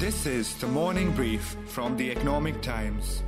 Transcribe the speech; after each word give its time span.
This 0.00 0.24
is 0.24 0.54
the 0.54 0.66
morning 0.66 1.12
brief 1.12 1.54
from 1.66 1.94
the 1.98 2.10
Economic 2.10 2.62
Times. 2.62 3.22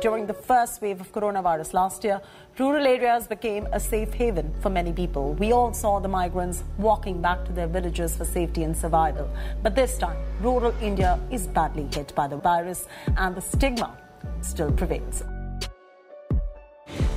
During 0.00 0.26
the 0.26 0.32
first 0.32 0.80
wave 0.80 1.02
of 1.02 1.12
coronavirus 1.12 1.74
last 1.74 2.02
year, 2.02 2.22
rural 2.58 2.86
areas 2.86 3.26
became 3.26 3.68
a 3.74 3.78
safe 3.78 4.14
haven 4.14 4.54
for 4.62 4.70
many 4.70 4.90
people. 4.90 5.34
We 5.34 5.52
all 5.52 5.74
saw 5.74 6.00
the 6.00 6.08
migrants 6.08 6.64
walking 6.78 7.20
back 7.20 7.44
to 7.44 7.52
their 7.52 7.66
villages 7.66 8.16
for 8.16 8.24
safety 8.24 8.62
and 8.62 8.74
survival. 8.74 9.28
But 9.62 9.74
this 9.74 9.98
time, 9.98 10.16
rural 10.40 10.74
India 10.80 11.20
is 11.30 11.46
badly 11.46 11.86
hit 11.92 12.14
by 12.14 12.26
the 12.26 12.38
virus 12.38 12.86
and 13.18 13.36
the 13.36 13.42
stigma 13.42 13.98
still 14.40 14.72
prevails. 14.72 15.24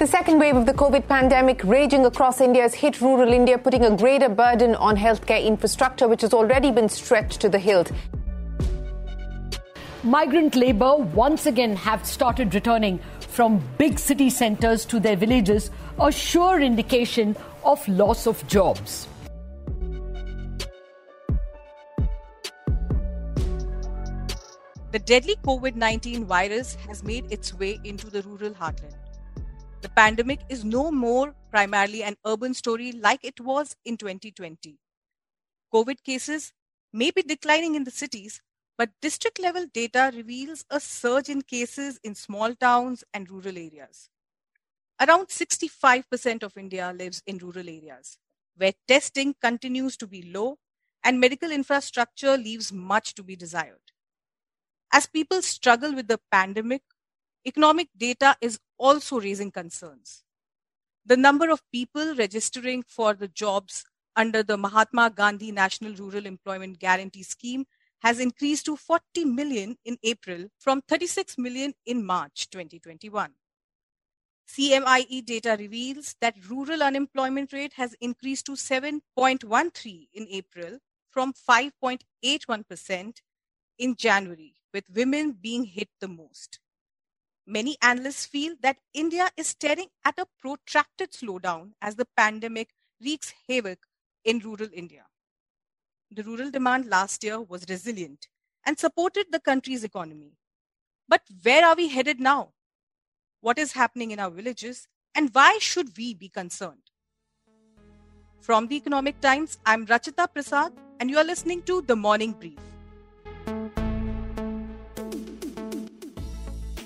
The 0.02 0.08
second 0.08 0.40
wave 0.40 0.56
of 0.56 0.66
the 0.66 0.74
COVID 0.74 1.08
pandemic 1.08 1.64
raging 1.64 2.08
across 2.08 2.42
India 2.42 2.64
has 2.64 2.74
hit 2.74 3.02
rural 3.02 3.32
India, 3.32 3.60
putting 3.60 3.86
a 3.86 3.96
greater 3.96 4.30
burden 4.30 4.74
on 4.74 4.98
healthcare 4.98 5.46
infrastructure, 5.46 6.08
which 6.08 6.22
has 6.22 6.34
already 6.34 6.72
been 6.72 6.90
stretched 6.90 7.40
to 7.42 7.50
the 7.50 7.60
hilt. 7.60 7.92
Migrant 10.02 10.56
labour 10.56 10.96
once 10.96 11.46
again 11.46 11.76
have 11.76 12.04
started 12.04 12.56
returning 12.56 13.00
from 13.20 13.62
big 13.78 14.00
city 14.00 14.32
centres 14.32 14.86
to 14.86 15.00
their 15.00 15.16
villages, 15.16 15.70
a 16.00 16.12
sure 16.12 16.60
indication 16.60 17.38
of 17.64 17.88
loss 17.88 18.26
of 18.26 18.42
jobs. 18.48 19.08
The 24.92 24.98
deadly 25.06 25.36
COVID 25.44 25.76
19 25.76 26.26
virus 26.26 26.74
has 26.88 27.04
made 27.04 27.32
its 27.32 27.54
way 27.54 27.80
into 27.84 28.10
the 28.10 28.24
rural 28.24 28.56
heartland. 28.56 29.01
The 29.82 29.90
pandemic 29.90 30.42
is 30.50 30.64
no 30.64 30.92
more 30.92 31.36
primarily 31.50 32.04
an 32.04 32.16
urban 32.26 32.54
story 32.54 32.92
like 32.92 33.20
it 33.24 33.40
was 33.42 33.76
in 33.84 33.98
2020. 33.98 34.78
COVID 35.74 36.04
cases 36.04 36.54
may 36.94 37.12
be 37.12 37.24
declining 37.24 37.76
in 37.76 37.84
the 37.84 37.92
cities, 37.92 38.42
but 38.78 38.92
district 39.02 39.40
level 39.40 39.66
data 39.74 40.12
reveals 40.16 40.66
a 40.70 40.80
surge 40.80 41.30
in 41.30 41.42
cases 41.42 42.00
in 42.04 42.16
small 42.16 42.56
towns 42.56 43.04
and 43.14 43.30
rural 43.30 43.58
areas. 43.58 44.10
Around 45.02 45.30
65% 45.30 46.44
of 46.44 46.58
India 46.58 46.94
lives 46.94 47.24
in 47.26 47.38
rural 47.40 47.70
areas, 47.70 48.18
where 48.56 48.74
testing 48.88 49.36
continues 49.42 49.98
to 49.98 50.08
be 50.08 50.22
low 50.24 50.60
and 51.04 51.20
medical 51.20 51.52
infrastructure 51.52 52.38
leaves 52.38 52.72
much 52.72 53.16
to 53.16 53.24
be 53.24 53.36
desired. 53.36 53.82
As 54.94 55.06
people 55.08 55.42
struggle 55.42 55.94
with 55.96 56.08
the 56.08 56.20
pandemic, 56.32 56.84
economic 57.48 57.90
data 57.98 58.38
is 58.42 58.60
also 58.82 59.20
raising 59.20 59.52
concerns. 59.52 60.24
The 61.06 61.18
number 61.18 61.50
of 61.50 61.62
people 61.72 62.16
registering 62.16 62.84
for 62.84 63.14
the 63.14 63.28
jobs 63.28 63.86
under 64.16 64.44
the 64.44 64.58
Mahatma 64.58 65.12
Gandhi 65.16 65.52
National 65.52 65.94
Rural 65.94 66.26
Employment 66.26 66.80
Guarantee 66.80 67.24
Scheme 67.24 67.66
has 68.02 68.20
increased 68.20 68.66
to 68.66 68.76
40 68.76 69.26
million 69.26 69.78
in 69.86 69.98
April 70.04 70.48
from 70.60 70.82
36 70.88 71.38
million 71.38 71.74
in 71.86 72.04
March 72.04 72.50
2021. 72.50 73.32
CMIE 74.50 75.26
data 75.26 75.56
reveals 75.58 76.16
that 76.20 76.36
rural 76.50 76.84
unemployment 76.84 77.54
rate 77.54 77.74
has 77.74 77.96
increased 78.02 78.48
to 78.48 78.54
7.13 78.54 80.08
in 80.14 80.28
April 80.30 80.80
from 81.12 81.34
5.81% 81.34 83.22
in 83.78 83.96
January, 83.96 84.56
with 84.74 84.90
women 84.94 85.32
being 85.32 85.64
hit 85.66 85.90
the 86.00 86.08
most. 86.08 86.60
Many 87.52 87.78
analysts 87.82 88.26
feel 88.26 88.56
that 88.62 88.78
India 88.94 89.30
is 89.36 89.48
staring 89.48 89.90
at 90.06 90.18
a 90.18 90.28
protracted 90.40 91.12
slowdown 91.12 91.72
as 91.82 91.96
the 91.96 92.08
pandemic 92.18 92.70
wreaks 93.04 93.34
havoc 93.48 93.80
in 94.24 94.40
rural 94.40 94.70
India 94.84 95.06
the 96.12 96.24
rural 96.24 96.52
demand 96.52 96.88
last 96.88 97.24
year 97.24 97.40
was 97.42 97.66
resilient 97.70 98.28
and 98.66 98.78
supported 98.78 99.28
the 99.32 99.40
country's 99.40 99.84
economy. 99.84 100.34
But 101.08 101.22
where 101.44 101.66
are 101.66 101.76
we 101.76 101.88
headed 101.88 102.20
now? 102.20 102.50
What 103.40 103.58
is 103.58 103.72
happening 103.72 104.12
in 104.12 104.20
our 104.20 104.30
villages 104.30 104.88
and 105.16 105.30
why 105.34 105.58
should 105.60 105.98
we 105.98 106.14
be 106.14 106.30
concerned? 106.30 106.92
From 108.42 108.68
the 108.68 108.76
Economic 108.76 109.22
Times, 109.22 109.58
I'm 109.66 109.86
Rachita 109.86 110.28
Prasad 110.28 110.74
and 111.00 111.10
you 111.10 111.18
are 111.18 111.24
listening 111.24 111.64
to 111.64 111.82
The 111.82 111.96
Morning 111.96 112.34
Brief. 112.34 113.81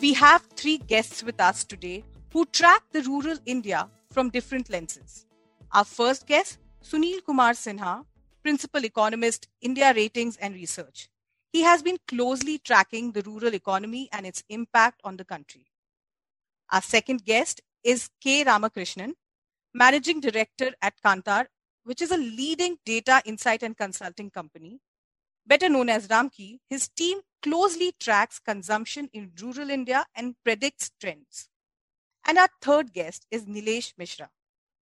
We 0.05 0.13
have 0.13 0.43
three 0.55 0.77
guests 0.77 1.23
with 1.23 1.41
us 1.41 1.63
today 1.63 2.03
who 2.31 2.45
track 2.45 2.83
the 2.91 3.01
rural 3.01 3.39
India 3.47 3.89
from 4.11 4.29
different 4.29 4.69
lenses. 4.69 5.25
Our 5.71 5.83
first 5.83 6.27
guest, 6.27 6.59
Sunil 6.83 7.25
Kumar 7.25 7.53
Sinha, 7.53 8.05
principal 8.43 8.85
economist, 8.85 9.47
India 9.61 9.91
Ratings 9.95 10.37
and 10.37 10.53
Research. 10.53 11.09
He 11.51 11.61
has 11.63 11.81
been 11.81 11.97
closely 12.07 12.59
tracking 12.59 13.13
the 13.13 13.23
rural 13.23 13.55
economy 13.55 14.07
and 14.11 14.27
its 14.27 14.43
impact 14.47 15.01
on 15.03 15.17
the 15.17 15.25
country. 15.25 15.65
Our 16.71 16.83
second 16.83 17.25
guest 17.25 17.61
is 17.83 18.11
K. 18.21 18.43
Ramakrishnan, 18.43 19.15
Managing 19.73 20.21
Director 20.21 20.69
at 20.83 21.01
Kantar, 21.03 21.47
which 21.83 22.03
is 22.03 22.11
a 22.11 22.17
leading 22.17 22.77
data 22.85 23.23
insight 23.25 23.63
and 23.63 23.75
consulting 23.75 24.29
company. 24.29 24.81
Better 25.47 25.69
known 25.69 25.89
as 25.89 26.07
Ramki, 26.07 26.59
his 26.67 26.87
team 26.89 27.21
closely 27.41 27.93
tracks 27.99 28.39
consumption 28.39 29.09
in 29.13 29.31
rural 29.41 29.69
India 29.69 30.05
and 30.15 30.35
predicts 30.43 30.91
trends. 30.99 31.49
And 32.25 32.37
our 32.37 32.49
third 32.61 32.93
guest 32.93 33.27
is 33.31 33.45
Neelesh 33.45 33.93
Misra, 33.99 34.29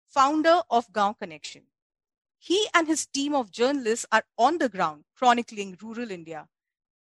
founder 0.08 0.62
of 0.70 0.92
Gaon 0.92 1.14
Connection. 1.14 1.62
He 2.38 2.66
and 2.74 2.86
his 2.88 3.06
team 3.06 3.34
of 3.34 3.50
journalists 3.50 4.06
are 4.12 4.24
on 4.38 4.58
the 4.58 4.68
ground 4.68 5.04
chronicling 5.16 5.78
rural 5.82 6.10
India, 6.10 6.48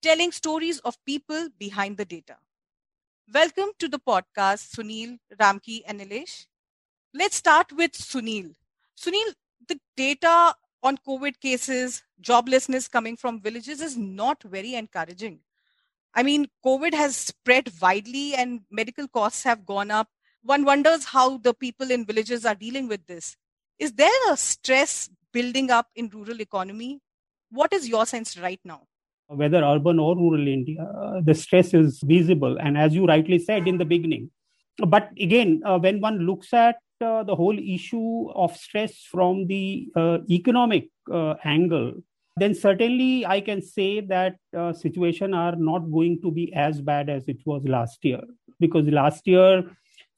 telling 0.01 0.31
stories 0.31 0.79
of 0.79 1.03
people 1.05 1.49
behind 1.57 1.97
the 1.97 2.05
data. 2.05 2.37
Welcome 3.33 3.69
to 3.79 3.87
the 3.87 3.99
podcast, 3.99 4.75
Sunil, 4.75 5.19
Ramki, 5.39 5.81
and 5.87 5.99
Neelesh. 6.01 6.47
Let's 7.13 7.37
start 7.37 7.71
with 7.71 7.93
Sunil. 7.93 8.55
Sunil, 8.99 9.33
the 9.67 9.79
data 9.95 10.55
on 10.83 10.97
COVID 10.97 11.39
cases, 11.39 12.03
joblessness 12.21 12.89
coming 12.89 13.17
from 13.17 13.41
villages 13.41 13.81
is 13.81 13.97
not 13.97 14.41
very 14.43 14.75
encouraging. 14.75 15.39
I 16.13 16.23
mean, 16.23 16.47
COVID 16.65 16.93
has 16.93 17.15
spread 17.15 17.71
widely 17.81 18.33
and 18.33 18.61
medical 18.71 19.07
costs 19.07 19.43
have 19.43 19.65
gone 19.65 19.91
up. 19.91 20.07
One 20.41 20.63
wonders 20.63 21.05
how 21.05 21.37
the 21.37 21.53
people 21.53 21.91
in 21.91 22.05
villages 22.05 22.45
are 22.45 22.55
dealing 22.55 22.87
with 22.87 23.05
this. 23.07 23.35
Is 23.77 23.93
there 23.93 24.31
a 24.31 24.37
stress 24.37 25.09
building 25.31 25.71
up 25.71 25.87
in 25.95 26.09
rural 26.09 26.41
economy. 26.41 26.99
What 27.51 27.73
is 27.73 27.87
your 27.87 28.05
sense 28.05 28.37
right 28.37 28.59
now? 28.63 28.81
Whether 29.27 29.63
urban 29.63 29.99
or 29.99 30.15
rural 30.15 30.47
India, 30.47 30.81
uh, 30.81 31.21
the 31.23 31.35
stress 31.35 31.73
is 31.73 31.99
visible. 32.03 32.57
And 32.59 32.77
as 32.77 32.95
you 32.95 33.05
rightly 33.05 33.37
said 33.39 33.67
in 33.67 33.77
the 33.77 33.85
beginning, 33.85 34.31
but 34.87 35.09
again, 35.19 35.61
uh, 35.65 35.77
when 35.77 36.01
one 36.01 36.19
looks 36.19 36.53
at 36.53 36.77
uh, 37.01 37.23
the 37.23 37.35
whole 37.35 37.57
issue 37.57 38.29
of 38.31 38.55
stress 38.55 39.03
from 39.11 39.47
the 39.47 39.89
uh, 39.95 40.19
economic 40.29 40.89
uh, 41.11 41.35
angle, 41.43 41.93
then 42.37 42.55
certainly 42.55 43.25
I 43.25 43.41
can 43.41 43.61
say 43.61 43.99
that 44.01 44.35
uh, 44.57 44.73
situation 44.73 45.33
are 45.33 45.55
not 45.55 45.91
going 45.91 46.21
to 46.21 46.31
be 46.31 46.53
as 46.53 46.81
bad 46.81 47.09
as 47.09 47.27
it 47.27 47.37
was 47.45 47.63
last 47.65 48.03
year. 48.03 48.21
Because 48.59 48.87
last 48.87 49.27
year, 49.27 49.63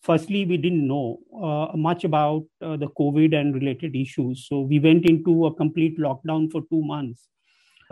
firstly, 0.02 0.46
we 0.46 0.58
didn't 0.58 0.88
know 0.88 1.20
uh, 1.42 1.76
much 1.76 2.04
about 2.04 2.44
uh, 2.62 2.78
the 2.78 2.88
COVID 3.00 3.36
and 3.40 3.54
related 3.54 3.96
issues. 3.96 4.48
So 4.48 4.62
we 4.62 4.80
went 4.80 5.06
into 5.06 5.46
a 5.46 5.54
complete 5.54 6.00
lockdown 6.00 6.52
for 6.52 6.62
two 6.70 6.84
months. 6.84 7.28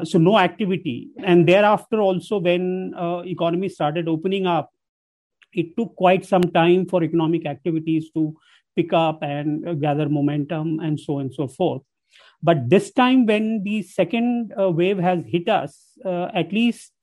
So 0.03 0.17
no 0.17 0.38
activity. 0.38 1.09
And 1.23 1.47
thereafter, 1.47 1.99
also, 1.99 2.38
when 2.38 2.94
uh, 2.95 3.23
economy 3.25 3.69
started 3.69 4.07
opening 4.07 4.45
up, 4.47 4.72
it 5.53 5.75
took 5.75 5.95
quite 5.95 6.25
some 6.25 6.44
time 6.44 6.85
for 6.85 7.03
economic 7.03 7.45
activities 7.45 8.11
to 8.11 8.35
pick 8.79 8.94
up 8.94 9.22
and 9.22 9.67
uh, 9.67 9.73
gather 9.85 10.07
momentum 10.09 10.79
and 10.79 11.00
so 11.06 11.16
on 11.16 11.22
and 11.22 11.34
so 11.34 11.47
forth. 11.47 11.81
But 12.41 12.70
this 12.70 12.91
time, 12.91 13.26
when 13.26 13.64
the 13.64 13.81
second 13.84 14.53
uh, 14.59 14.70
wave 14.72 14.97
has 14.97 15.20
hit 15.35 15.49
us, 15.49 15.72
uh, 16.05 16.28
at 16.34 16.53
least 16.53 16.93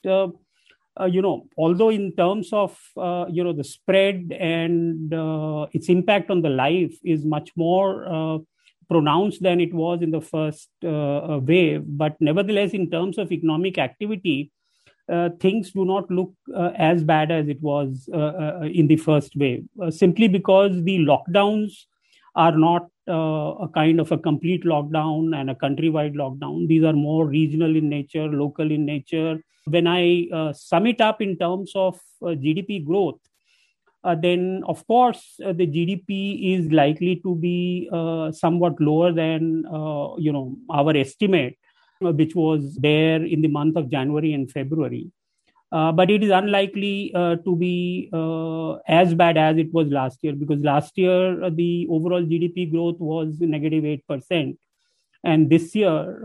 uh, 0.98 1.04
you 1.04 1.20
know, 1.20 1.46
although 1.58 1.90
in 1.90 2.12
terms 2.16 2.52
of 2.52 2.78
uh, 2.96 3.26
you 3.28 3.44
know 3.44 3.52
the 3.52 3.64
spread 3.64 4.32
and 4.38 5.12
uh, 5.12 5.66
its 5.72 5.88
impact 5.88 6.30
on 6.30 6.42
the 6.42 6.48
life 6.48 6.94
is 7.04 7.24
much 7.24 7.50
more 7.56 8.08
uh, 8.08 8.38
pronounced 8.88 9.42
than 9.42 9.60
it 9.60 9.74
was 9.74 10.00
in 10.00 10.10
the 10.10 10.20
first 10.20 10.70
uh, 10.84 11.34
uh, 11.34 11.38
wave, 11.42 11.82
but 11.86 12.16
nevertheless, 12.20 12.70
in 12.70 12.90
terms 12.90 13.18
of 13.18 13.32
economic 13.32 13.78
activity, 13.78 14.50
things 15.40 15.70
do 15.72 15.84
not 15.84 16.10
look 16.10 16.32
as 16.76 17.04
bad 17.04 17.30
as 17.30 17.48
it 17.48 17.60
was 17.62 18.08
in 18.08 18.86
the 18.88 18.96
first 18.96 19.36
wave. 19.36 19.64
simply 19.90 20.28
because 20.28 20.82
the 20.82 20.98
lockdowns 20.98 21.84
are 22.34 22.56
not 22.56 22.88
a 23.06 23.68
kind 23.72 24.00
of 24.00 24.10
a 24.10 24.18
complete 24.18 24.64
lockdown 24.64 25.38
and 25.38 25.48
a 25.50 25.54
countrywide 25.54 26.14
lockdown. 26.14 26.66
These 26.66 26.84
are 26.84 26.92
more 26.92 27.26
regional 27.26 27.76
in 27.76 27.88
nature, 27.88 28.26
local 28.26 28.70
in 28.70 28.84
nature 28.84 29.38
when 29.66 29.86
I 29.86 30.28
uh, 30.32 30.52
sum 30.52 30.86
it 30.86 31.00
up 31.00 31.20
in 31.20 31.36
terms 31.36 31.72
of 31.74 31.96
uh, 32.22 32.26
GDP 32.26 32.84
growth, 32.84 33.18
uh, 34.04 34.14
then 34.14 34.62
of 34.66 34.86
course 34.86 35.40
uh, 35.44 35.52
the 35.52 35.66
GDP 35.66 36.56
is 36.56 36.70
likely 36.70 37.16
to 37.24 37.34
be 37.34 37.88
uh, 37.92 38.30
somewhat 38.30 38.80
lower 38.80 39.12
than 39.12 39.64
uh, 39.66 40.16
you 40.16 40.32
know 40.32 40.56
our 40.70 40.96
estimate, 40.96 41.58
uh, 41.64 41.65
Uh, 42.04 42.12
which 42.12 42.34
was 42.34 42.76
there 42.76 43.24
in 43.24 43.40
the 43.40 43.48
month 43.48 43.74
of 43.74 43.90
January 43.90 44.34
and 44.34 44.50
February. 44.50 45.10
Uh, 45.72 45.90
but 45.90 46.10
it 46.10 46.22
is 46.22 46.30
unlikely 46.30 47.10
uh, 47.14 47.36
to 47.36 47.56
be 47.56 48.10
uh, 48.12 48.74
as 48.86 49.14
bad 49.14 49.38
as 49.38 49.56
it 49.56 49.72
was 49.72 49.88
last 49.88 50.18
year 50.20 50.34
because 50.34 50.60
last 50.60 50.98
year 50.98 51.48
the 51.48 51.86
overall 51.90 52.20
GDP 52.20 52.70
growth 52.70 52.98
was 52.98 53.40
negative 53.40 53.50
negative 53.50 53.84
eight 53.86 54.06
percent, 54.06 54.58
and 55.24 55.48
this 55.48 55.74
year, 55.74 56.18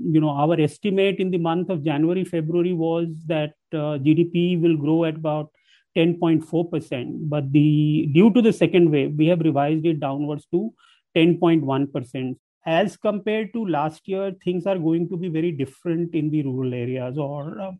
you 0.00 0.18
know, 0.18 0.30
our 0.30 0.58
estimate 0.58 1.18
in 1.18 1.30
the 1.30 1.36
month 1.36 1.68
of 1.68 1.84
January 1.84 2.24
February 2.24 2.72
was 2.72 3.08
that 3.26 3.52
GDP 3.72 4.58
will 4.58 4.78
grow 4.78 5.04
at 5.04 5.16
about 5.16 5.50
10.4%, 5.94 7.28
but 7.28 7.52
the 7.52 8.08
due 8.14 8.32
to 8.32 8.40
the 8.40 8.52
second 8.52 8.90
wave, 8.90 9.14
we 9.14 9.26
have 9.26 9.40
revised 9.40 9.84
it 9.84 10.00
downwards 10.00 10.46
to 10.52 10.72
10.1%. 11.14 12.36
As 12.68 12.96
compared 12.96 13.52
to 13.54 13.64
last 13.64 14.06
year, 14.12 14.32
things 14.44 14.66
are 14.66 14.78
going 14.78 15.08
to 15.08 15.16
be 15.16 15.28
very 15.28 15.52
different 15.52 16.14
in 16.14 16.30
the 16.30 16.42
rural 16.42 16.74
areas. 16.74 17.16
Or, 17.16 17.60
uh, 17.66 17.72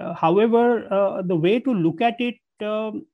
uh, 0.00 0.14
however, 0.14 0.64
uh, 0.92 1.22
the 1.22 1.36
way 1.44 1.60
to 1.60 1.72
look 1.72 2.02
at 2.02 2.20
it 2.20 2.36
um, 2.72 3.06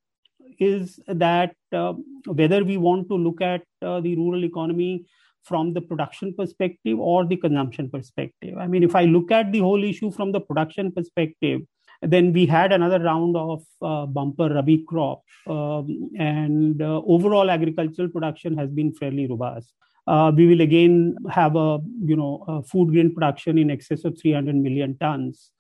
is 0.59 0.99
that 1.07 1.55
uh, 1.73 1.93
whether 2.27 2.65
we 2.65 2.77
want 2.77 3.09
to 3.11 3.17
look 3.27 3.41
at 3.41 3.63
uh, 3.83 4.01
the 4.01 4.17
rural 4.17 4.45
economy 4.45 5.05
from 5.45 5.73
the 5.75 5.81
production 5.81 6.35
perspective 6.35 6.99
or 6.99 7.25
the 7.27 7.37
consumption 7.37 7.91
perspective. 7.91 8.57
I 8.59 8.67
mean, 8.67 8.83
if 8.83 8.97
I 8.97 9.05
look 9.05 9.31
at 9.31 9.53
the 9.53 9.61
whole 9.61 9.85
issue 9.85 10.11
from 10.11 10.33
the 10.33 10.41
production 10.41 10.91
perspective, 10.91 11.61
then 12.03 12.33
we 12.33 12.47
had 12.47 12.73
another 12.73 12.99
round 12.99 13.37
of 13.37 13.63
uh, 13.83 14.07
bumper 14.07 14.49
rabi 14.53 14.85
crop, 14.89 15.23
um, 15.47 16.11
and 16.19 16.83
uh, 16.83 17.01
overall 17.07 17.51
agricultural 17.51 18.09
production 18.09 18.59
has 18.59 18.71
been 18.71 18.93
fairly 18.93 19.27
robust. 19.27 19.73
Uh, 20.07 20.31
we 20.37 20.47
will 20.47 20.61
again 20.61 21.17
have 21.31 21.57
a 21.57 21.79
you 22.05 22.17
know 22.17 22.45
a 22.47 22.63
food 22.63 22.91
grain 22.91 23.15
production 23.15 23.57
in 23.59 23.71
excess 23.71 24.05
of 24.05 24.19
300 24.21 24.55
million 24.55 24.97
tons. 24.99 25.51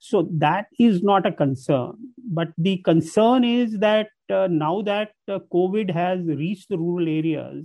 So 0.00 0.28
that 0.32 0.66
is 0.80 1.02
not 1.02 1.26
a 1.26 1.32
concern. 1.32 1.92
But 2.18 2.48
the 2.58 2.78
concern 2.78 3.44
is 3.44 3.78
that 3.78 4.08
uh, 4.28 4.48
now 4.50 4.82
that 4.82 5.12
uh, 5.28 5.38
COVID 5.52 5.90
has 5.90 6.26
reached 6.26 6.70
the 6.70 6.78
rural 6.78 7.08
areas, 7.08 7.64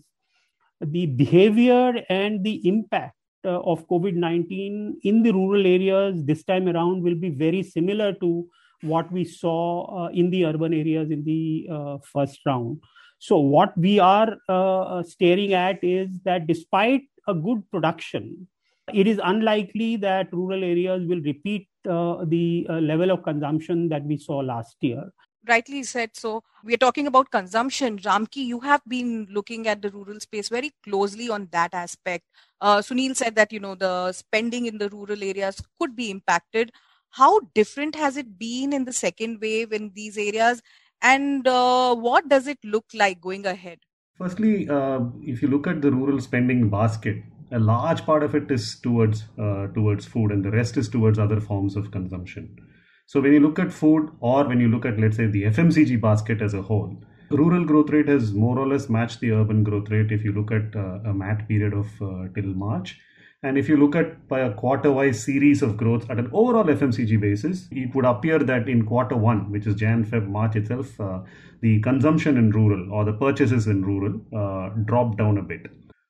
the 0.80 1.08
behavior 1.08 2.04
and 2.10 2.44
the 2.44 2.62
impact 2.68 3.16
uh, 3.44 3.60
of 3.62 3.88
COVID 3.88 4.14
19 4.14 5.00
in 5.04 5.24
the 5.24 5.32
rural 5.32 5.66
areas 5.66 6.24
this 6.26 6.44
time 6.44 6.68
around 6.68 7.02
will 7.02 7.16
be 7.16 7.30
very 7.30 7.64
similar 7.64 8.14
to 8.14 8.48
what 8.82 9.12
we 9.12 9.24
saw 9.24 10.06
uh, 10.06 10.10
in 10.10 10.30
the 10.30 10.46
urban 10.46 10.74
areas 10.74 11.10
in 11.10 11.24
the 11.24 11.68
uh, 11.72 11.98
first 12.04 12.40
round. 12.46 12.80
So, 13.20 13.38
what 13.38 13.78
we 13.78 14.00
are 14.00 14.38
uh, 14.48 15.04
staring 15.04 15.54
at 15.54 15.84
is 15.84 16.10
that 16.24 16.48
despite 16.48 17.04
a 17.28 17.34
good 17.34 17.70
production, 17.72 18.48
it 18.94 19.08
is 19.08 19.20
unlikely 19.24 19.98
that 19.98 20.32
rural 20.32 20.64
areas 20.64 21.06
will 21.08 21.22
repeat 21.22 21.68
uh, 21.90 22.24
the 22.26 22.68
uh, 22.70 22.80
level 22.80 23.12
of 23.12 23.24
consumption 23.24 23.90
that 23.90 24.04
we 24.04 24.18
saw 24.18 24.38
last 24.38 24.78
year 24.82 25.12
rightly 25.48 25.84
said. 25.84 26.12
So 26.14 26.44
we 26.64 26.74
are 26.74 26.78
talking 26.78 27.08
about 27.08 27.32
consumption. 27.32 27.98
Ramki, 28.00 28.46
you 28.46 28.60
have 28.60 28.82
been 28.88 29.28
looking 29.32 29.68
at 29.68 29.82
the 29.82 29.90
rural 29.90 30.20
space 30.20 30.50
very 30.50 30.72
closely 30.84 31.30
on 31.30 31.48
that 31.52 31.74
aspect. 31.74 32.26
Uh, 32.62 32.78
Sunil 32.78 33.16
said 33.16 33.36
that 33.36 33.52
you 33.52 33.60
know 33.60 33.76
the 33.76 34.12
spending 34.12 34.66
in 34.66 34.78
the 34.78 34.90
rural 34.90 35.24
areas 35.24 35.62
could 35.80 35.96
be 35.96 36.10
impacted. 36.12 36.72
How 37.12 37.40
different 37.56 37.96
has 37.96 38.18
it 38.18 38.38
been 38.38 38.74
in 38.74 38.86
the 38.86 38.94
second 38.94 39.40
wave 39.42 39.72
in 39.72 39.92
these 39.96 40.18
areas, 40.18 40.62
and 41.02 41.48
uh, 41.48 41.96
what 41.96 42.28
does 42.30 42.48
it 42.48 42.58
look 42.64 42.86
like 42.94 43.22
going 43.22 43.46
ahead? 43.46 43.80
Firstly, 44.18 44.68
uh, 44.68 45.02
if 45.22 45.42
you 45.42 45.48
look 45.48 45.68
at 45.68 45.82
the 45.82 45.92
rural 45.92 46.20
spending 46.20 46.70
basket, 46.70 47.18
a 47.52 47.60
large 47.60 48.04
part 48.06 48.24
of 48.24 48.36
it 48.36 48.50
is 48.52 48.80
towards 48.80 49.26
uh, 49.40 49.68
towards 49.68 50.06
food, 50.06 50.32
and 50.32 50.44
the 50.44 50.52
rest 50.52 50.76
is 50.78 50.90
towards 50.90 51.20
other 51.20 51.40
forms 51.40 51.76
of 51.76 51.92
consumption. 51.92 52.58
So 53.06 53.22
when 53.22 53.34
you 53.34 53.40
look 53.40 53.58
at 53.58 53.72
food 53.72 54.10
or 54.20 54.46
when 54.46 54.60
you 54.60 54.68
look 54.68 54.86
at, 54.86 55.00
let's 55.00 55.16
say, 55.16 55.28
the 55.28 55.44
FMCG 55.44 56.02
basket 56.02 56.42
as 56.42 56.54
a 56.54 56.62
whole, 56.62 57.02
rural 57.30 57.64
growth 57.64 57.90
rate 57.90 58.10
has 58.10 58.34
more 58.34 58.60
or 58.60 58.68
less 58.68 58.90
matched 58.90 59.22
the 59.22 59.32
urban 59.32 59.64
growth 59.64 59.90
rate 59.90 60.12
if 60.12 60.26
you 60.26 60.34
look 60.34 60.52
at 60.52 60.76
uh, 60.76 61.10
a 61.10 61.14
MAT 61.14 61.48
period 61.48 61.74
of 61.74 61.86
uh, 62.02 62.28
till 62.36 62.54
March. 62.54 63.00
And 63.44 63.56
if 63.56 63.70
you 63.70 63.78
look 63.78 63.96
at 63.96 64.28
by 64.28 64.40
a 64.40 64.52
quarter 64.52 64.92
wise 64.92 65.24
series 65.24 65.62
of 65.62 65.78
growth 65.78 66.10
at 66.10 66.18
an 66.18 66.30
overall 66.34 66.64
FMCG 66.64 67.20
basis, 67.22 67.68
it 67.72 67.94
would 67.94 68.06
appear 68.06 68.40
that 68.40 68.68
in 68.68 68.84
quarter 68.84 69.16
one, 69.16 69.52
which 69.52 69.68
is 69.68 69.76
Jan, 69.76 70.04
Feb, 70.04 70.28
March 70.28 70.56
itself, 70.56 71.00
uh, 71.00 71.20
the 71.62 71.80
consumption 71.82 72.38
in 72.38 72.50
rural 72.50 72.92
or 72.92 73.06
the 73.06 73.14
purchases 73.14 73.68
in 73.68 73.84
rural 73.84 74.20
uh, 74.36 74.70
dropped 74.86 75.20
down 75.20 75.38
a 75.38 75.44
bit. 75.44 75.68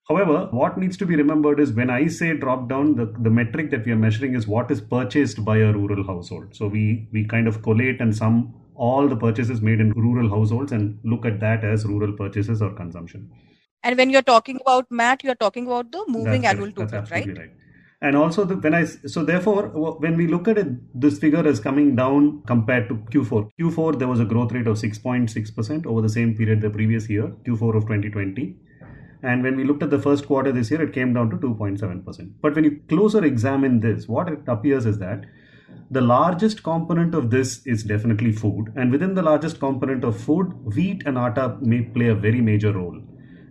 However, 0.07 0.47
what 0.51 0.77
needs 0.77 0.95
to 0.97 1.05
be 1.05 1.17
remembered 1.17 1.59
is 1.59 1.73
when 1.73 1.89
I 1.89 2.07
say 2.07 2.37
drop 2.37 2.69
down, 2.69 2.95
the, 2.95 3.13
the 3.19 3.29
metric 3.29 3.71
that 3.71 3.85
we 3.85 3.91
are 3.91 3.97
measuring 3.97 4.35
is 4.35 4.47
what 4.47 4.71
is 4.71 4.79
purchased 4.79 5.43
by 5.43 5.57
a 5.57 5.73
rural 5.73 6.05
household. 6.05 6.55
So 6.55 6.67
we, 6.67 7.09
we 7.11 7.25
kind 7.25 7.45
of 7.45 7.61
collate 7.61 7.99
and 7.99 8.15
sum 8.15 8.53
all 8.73 9.09
the 9.09 9.17
purchases 9.17 9.59
made 9.61 9.81
in 9.81 9.91
rural 9.91 10.29
households 10.29 10.71
and 10.71 10.97
look 11.03 11.25
at 11.25 11.41
that 11.41 11.65
as 11.65 11.85
rural 11.85 12.13
purchases 12.13 12.61
or 12.61 12.73
consumption. 12.73 13.29
And 13.83 13.97
when 13.97 14.09
you're 14.09 14.21
talking 14.21 14.59
about 14.61 14.89
MAT, 14.89 15.23
you're 15.23 15.35
talking 15.35 15.65
about 15.67 15.91
the 15.91 16.03
moving 16.07 16.41
That's 16.41 16.53
annual 16.53 16.71
total, 16.71 17.03
right? 17.11 17.37
right? 17.37 17.51
And 18.01 18.15
also, 18.15 18.45
the, 18.45 18.55
when 18.57 18.75
I 18.75 18.85
so 18.85 19.23
therefore, 19.25 19.69
when 19.99 20.17
we 20.17 20.27
look 20.27 20.47
at 20.47 20.57
it, 20.57 20.67
this 20.93 21.17
figure 21.17 21.45
is 21.47 21.59
coming 21.59 21.95
down 21.95 22.43
compared 22.45 22.89
to 22.89 22.95
Q4. 22.95 23.49
Q4 23.59 23.97
there 23.97 24.07
was 24.07 24.19
a 24.19 24.25
growth 24.25 24.51
rate 24.51 24.67
of 24.67 24.77
6.6 24.77 25.55
percent 25.55 25.85
over 25.85 26.01
the 26.01 26.09
same 26.09 26.35
period 26.35 26.61
the 26.61 26.69
previous 26.69 27.09
year, 27.09 27.33
Q4 27.45 27.77
of 27.77 27.83
2020 27.83 28.55
and 29.23 29.43
when 29.43 29.55
we 29.55 29.63
looked 29.63 29.83
at 29.83 29.89
the 29.89 29.99
first 29.99 30.27
quarter 30.27 30.51
this 30.51 30.69
year, 30.69 30.81
it 30.81 30.93
came 30.93 31.13
down 31.13 31.29
to 31.31 31.37
2.7%. 31.37 32.31
But 32.41 32.55
when 32.55 32.63
you 32.63 32.79
closer 32.87 33.23
examine 33.25 33.79
this, 33.79 34.07
what 34.07 34.29
it 34.29 34.39
appears 34.47 34.85
is 34.85 34.99
that 34.99 35.25
the 35.89 36.01
largest 36.01 36.63
component 36.63 37.15
of 37.15 37.29
this 37.31 37.65
is 37.65 37.83
definitely 37.83 38.31
food. 38.31 38.71
And 38.75 38.91
within 38.91 39.15
the 39.15 39.21
largest 39.23 39.59
component 39.59 40.03
of 40.03 40.19
food, 40.19 40.53
wheat 40.75 41.03
and 41.05 41.17
atta 41.17 41.57
may 41.61 41.81
play 41.81 42.07
a 42.07 42.15
very 42.15 42.41
major 42.41 42.73
role. 42.73 43.01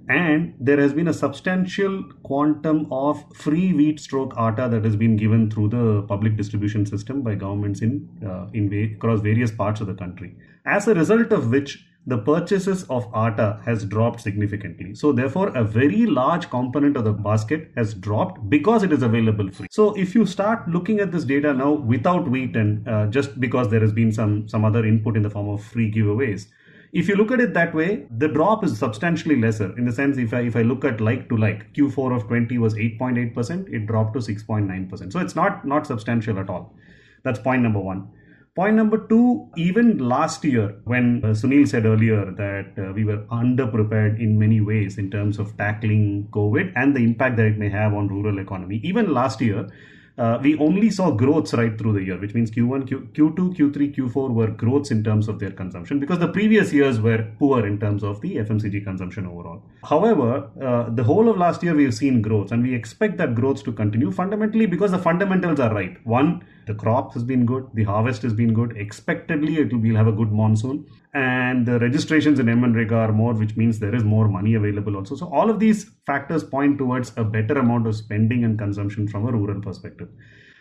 And 0.08 0.54
there 0.60 0.78
has 0.78 0.92
been 0.92 1.08
a 1.08 1.12
substantial 1.12 2.04
quantum 2.22 2.86
of 2.92 3.24
free 3.34 3.72
wheat 3.72 3.98
stroke 3.98 4.34
atta 4.38 4.68
that 4.68 4.84
has 4.84 4.94
been 4.94 5.16
given 5.16 5.50
through 5.50 5.68
the 5.70 6.02
public 6.02 6.36
distribution 6.36 6.86
system 6.86 7.22
by 7.22 7.34
governments 7.34 7.82
in, 7.82 8.08
uh, 8.24 8.46
in 8.52 8.72
across 8.94 9.20
various 9.20 9.50
parts 9.50 9.80
of 9.80 9.88
the 9.88 9.94
country. 9.94 10.36
As 10.64 10.86
a 10.86 10.94
result 10.94 11.32
of 11.32 11.50
which, 11.50 11.84
the 12.08 12.18
purchases 12.18 12.84
of 12.84 13.10
atta 13.14 13.60
has 13.64 13.84
dropped 13.84 14.20
significantly. 14.20 14.94
So 14.94 15.10
therefore, 15.10 15.48
a 15.56 15.64
very 15.64 16.06
large 16.06 16.48
component 16.50 16.96
of 16.96 17.02
the 17.02 17.12
basket 17.12 17.72
has 17.74 17.94
dropped 17.94 18.48
because 18.48 18.84
it 18.84 18.92
is 18.92 19.02
available 19.02 19.50
free. 19.50 19.66
So 19.70 19.92
if 19.94 20.14
you 20.14 20.24
start 20.24 20.68
looking 20.68 21.00
at 21.00 21.10
this 21.10 21.24
data 21.24 21.52
now 21.52 21.72
without 21.72 22.28
wheat 22.28 22.54
and 22.54 22.86
uh, 22.86 23.06
just 23.08 23.40
because 23.40 23.70
there 23.70 23.80
has 23.80 23.92
been 23.92 24.12
some 24.12 24.48
some 24.48 24.64
other 24.64 24.86
input 24.86 25.16
in 25.16 25.22
the 25.22 25.30
form 25.30 25.48
of 25.48 25.64
free 25.64 25.90
giveaways, 25.90 26.46
if 26.92 27.08
you 27.08 27.16
look 27.16 27.30
at 27.30 27.40
it 27.40 27.54
that 27.54 27.74
way, 27.74 28.06
the 28.16 28.28
drop 28.28 28.64
is 28.64 28.78
substantially 28.78 29.40
lesser. 29.40 29.76
In 29.78 29.84
the 29.84 29.92
sense, 29.92 30.18
if 30.18 30.32
I 30.32 30.40
if 30.40 30.56
I 30.56 30.62
look 30.62 30.84
at 30.84 31.00
like 31.00 31.28
to 31.28 31.36
like, 31.36 31.72
Q4 31.74 32.16
of 32.16 32.26
20 32.28 32.58
was 32.58 32.74
8.8 32.74 33.34
percent, 33.34 33.68
it 33.68 33.86
dropped 33.86 34.14
to 34.14 34.20
6.9 34.20 34.90
percent. 34.90 35.12
So 35.12 35.20
it's 35.20 35.36
not 35.36 35.66
not 35.66 35.86
substantial 35.86 36.38
at 36.38 36.48
all. 36.48 36.74
That's 37.22 37.38
point 37.38 37.62
number 37.62 37.80
one. 37.80 38.08
Point 38.56 38.76
number 38.76 39.06
two, 39.06 39.50
even 39.58 39.98
last 39.98 40.42
year, 40.42 40.76
when 40.84 41.22
uh, 41.22 41.28
Sunil 41.28 41.68
said 41.68 41.84
earlier 41.84 42.30
that 42.30 42.72
uh, 42.78 42.92
we 42.94 43.04
were 43.04 43.18
underprepared 43.30 44.18
in 44.18 44.38
many 44.38 44.62
ways 44.62 44.96
in 44.96 45.10
terms 45.10 45.38
of 45.38 45.54
tackling 45.58 46.28
COVID 46.30 46.72
and 46.74 46.96
the 46.96 47.00
impact 47.00 47.36
that 47.36 47.44
it 47.44 47.58
may 47.58 47.68
have 47.68 47.92
on 47.92 48.08
rural 48.08 48.38
economy, 48.38 48.80
even 48.82 49.12
last 49.12 49.42
year, 49.42 49.68
uh, 50.18 50.38
we 50.42 50.56
only 50.58 50.90
saw 50.90 51.10
growths 51.10 51.52
right 51.52 51.76
through 51.78 51.92
the 51.92 52.02
year, 52.02 52.18
which 52.18 52.34
means 52.34 52.50
Q1, 52.50 52.86
Q, 52.88 53.08
Q2, 53.12 53.56
Q3, 53.56 53.94
Q4 53.94 54.30
were 54.32 54.46
growths 54.48 54.90
in 54.90 55.04
terms 55.04 55.28
of 55.28 55.38
their 55.38 55.50
consumption 55.50 56.00
because 56.00 56.18
the 56.18 56.28
previous 56.28 56.72
years 56.72 57.00
were 57.00 57.26
poor 57.38 57.66
in 57.66 57.78
terms 57.78 58.02
of 58.02 58.20
the 58.22 58.36
FMCG 58.36 58.82
consumption 58.84 59.26
overall. 59.26 59.62
However, 59.84 60.50
uh, 60.62 60.90
the 60.90 61.04
whole 61.04 61.28
of 61.28 61.36
last 61.36 61.62
year 61.62 61.74
we 61.74 61.84
have 61.84 61.94
seen 61.94 62.22
growths 62.22 62.52
and 62.52 62.62
we 62.62 62.74
expect 62.74 63.18
that 63.18 63.34
growths 63.34 63.62
to 63.64 63.72
continue 63.72 64.10
fundamentally 64.10 64.66
because 64.66 64.90
the 64.90 64.98
fundamentals 64.98 65.60
are 65.60 65.74
right. 65.74 65.98
One, 66.06 66.42
the 66.66 66.74
crop 66.74 67.14
has 67.14 67.22
been 67.22 67.46
good, 67.46 67.68
the 67.74 67.84
harvest 67.84 68.22
has 68.22 68.34
been 68.34 68.52
good. 68.52 68.76
Expectedly, 68.76 69.58
it 69.58 69.72
will 69.72 69.80
we'll 69.80 69.96
have 69.96 70.08
a 70.08 70.12
good 70.12 70.32
monsoon, 70.32 70.86
and 71.14 71.64
the 71.64 71.78
registrations 71.78 72.38
in 72.38 72.46
MNREGA 72.46 72.92
are 72.92 73.12
more, 73.12 73.34
which 73.34 73.56
means 73.56 73.78
there 73.78 73.94
is 73.94 74.04
more 74.04 74.28
money 74.28 74.54
available 74.54 74.96
also. 74.96 75.16
So 75.16 75.26
all 75.32 75.48
of 75.48 75.60
these 75.60 75.90
factors 76.06 76.42
point 76.42 76.78
towards 76.78 77.12
a 77.16 77.24
better 77.24 77.58
amount 77.58 77.86
of 77.86 77.94
spending 77.94 78.44
and 78.44 78.58
consumption 78.58 79.06
from 79.06 79.26
a 79.26 79.32
rural 79.32 79.60
perspective. 79.60 80.08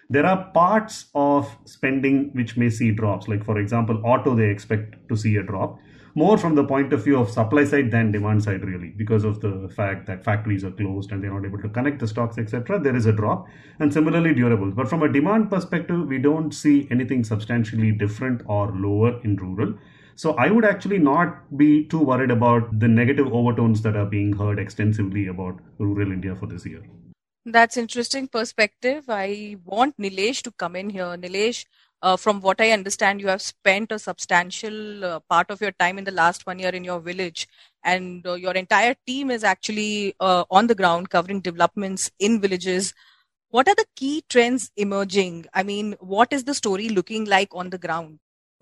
There 0.10 0.26
are 0.26 0.52
parts 0.52 1.06
of 1.16 1.58
spending 1.66 2.30
which 2.34 2.56
may 2.56 2.70
see 2.70 2.92
drops, 2.92 3.28
like 3.28 3.44
for 3.44 3.58
example, 3.58 4.00
auto 4.06 4.36
they 4.36 4.50
expect 4.50 5.10
to 5.10 5.16
see 5.16 5.38
a 5.38 5.44
drop 5.44 5.80
more 6.16 6.38
from 6.38 6.56
the 6.56 6.64
point 6.64 6.94
of 6.94 7.04
view 7.04 7.18
of 7.20 7.30
supply 7.30 7.64
side 7.64 7.92
than 7.92 8.12
demand 8.12 8.44
side 8.44 8.64
really 8.64 8.90
because 8.98 9.24
of 9.24 9.42
the 9.42 9.70
fact 9.76 10.06
that 10.08 10.24
factories 10.24 10.64
are 10.64 10.72
closed 10.72 11.12
and 11.12 11.24
they're 11.24 11.34
not 11.34 11.46
able 11.46 11.62
to 11.62 11.70
connect 11.70 12.00
the 12.00 12.08
stocks 12.08 12.38
etc 12.38 12.80
there 12.80 12.96
is 12.96 13.06
a 13.06 13.12
drop 13.12 13.48
and 13.80 13.94
similarly 13.94 14.34
durables 14.34 14.76
but 14.76 14.90
from 14.90 15.04
a 15.04 15.12
demand 15.12 15.50
perspective 15.50 16.08
we 16.08 16.18
don't 16.18 16.54
see 16.54 16.88
anything 16.90 17.24
substantially 17.24 17.92
different 17.92 18.42
or 18.48 18.72
lower 18.88 19.20
in 19.24 19.36
rural 19.36 19.76
So 20.16 20.34
I 20.36 20.50
would 20.50 20.66
actually 20.66 20.98
not 20.98 21.58
be 21.58 21.86
too 21.86 22.00
worried 22.00 22.32
about 22.32 22.80
the 22.80 22.88
negative 22.88 23.34
overtones 23.34 23.82
that 23.82 23.98
are 23.98 24.06
being 24.06 24.32
heard 24.34 24.60
extensively 24.60 25.28
about 25.28 25.60
rural 25.78 26.12
India 26.12 26.36
for 26.36 26.48
this 26.48 26.66
year. 26.66 26.84
That's 27.46 27.78
interesting 27.78 28.28
perspective. 28.28 29.06
I 29.10 29.58
want 29.66 29.98
Neelesh 29.98 30.42
to 30.44 30.52
come 30.52 30.76
in 30.76 30.90
here. 30.90 31.18
Neelesh, 31.18 31.66
uh, 32.02 32.18
from 32.18 32.42
what 32.42 32.62
I 32.62 32.72
understand, 32.72 33.22
you 33.22 33.28
have 33.28 33.42
spent 33.42 33.92
a 33.92 34.00
substantial 34.00 35.04
uh, 35.04 35.20
part 35.30 35.50
of 35.50 35.62
your 35.62 35.72
time 35.72 35.98
in 35.98 36.04
the 36.04 36.12
last 36.12 36.46
one 36.46 36.60
year 36.60 36.70
in 36.70 36.84
your 36.84 37.00
village, 37.00 37.48
and 37.84 38.26
uh, 38.26 38.34
your 38.34 38.54
entire 38.54 38.96
team 39.06 39.32
is 39.32 39.44
actually 39.44 40.16
uh, 40.20 40.46
on 40.52 40.68
the 40.68 40.76
ground 40.76 41.10
covering 41.10 41.42
developments 41.42 42.12
in 42.20 42.42
villages. 42.42 42.94
What 43.50 43.68
are 43.68 43.76
the 43.76 43.86
key 43.96 44.24
trends 44.28 44.72
emerging? 44.76 45.46
I 45.54 45.64
mean, 45.64 45.96
what 46.00 46.34
is 46.34 46.44
the 46.44 46.54
story 46.54 46.90
looking 46.90 47.26
like 47.26 47.50
on 47.54 47.70
the 47.70 47.78
ground? 47.78 48.20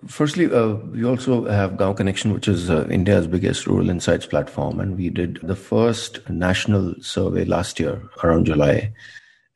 Firstly, 0.08 0.52
uh, 0.52 0.74
we 0.92 1.06
also 1.06 1.46
have 1.46 1.78
Gaon 1.78 1.96
Connection, 1.96 2.34
which 2.34 2.48
is 2.48 2.70
uh, 2.70 2.88
India's 2.90 3.26
biggest 3.26 3.66
rural 3.68 3.90
insights 3.90 4.26
platform, 4.26 4.80
and 4.80 4.98
we 4.98 5.10
did 5.10 5.40
the 5.42 5.56
first 5.56 6.30
national 6.30 6.96
survey 7.02 7.46
last 7.46 7.80
year 7.80 8.02
around 8.22 8.46
July. 8.46 8.94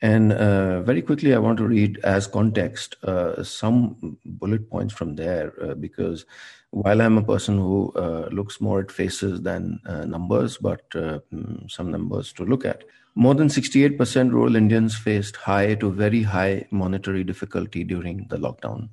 And 0.02 0.32
uh, 0.32 0.82
very 0.84 1.02
quickly, 1.02 1.34
I 1.34 1.40
want 1.40 1.58
to 1.58 1.68
read 1.68 2.00
as 2.04 2.28
context 2.28 2.98
uh, 3.04 3.44
some 3.44 4.18
bullet 4.26 4.70
points 4.70 4.94
from 4.94 5.16
there, 5.16 5.54
uh, 5.62 5.74
because 5.74 6.26
while 6.70 7.02
I'm 7.02 7.18
a 7.18 7.24
person 7.24 7.58
who 7.58 7.92
uh, 7.96 8.30
looks 8.32 8.62
more 8.62 8.80
at 8.82 8.92
faces 8.92 9.42
than 9.42 9.80
numbers, 9.86 10.58
but 10.58 10.88
mm, 10.92 11.72
some 11.72 11.90
numbers 11.90 12.32
to 12.34 12.46
look 12.46 12.66
at. 12.66 12.84
More 13.16 13.34
than 13.34 13.48
68% 13.48 14.32
rural 14.32 14.56
Indians 14.56 14.96
faced 14.96 15.38
high 15.38 15.74
to 15.76 15.92
very 15.92 16.22
high 16.22 16.68
monetary 16.70 17.24
difficulty 17.24 17.84
during 17.84 18.28
the 18.30 18.38
lockdown. 18.38 18.90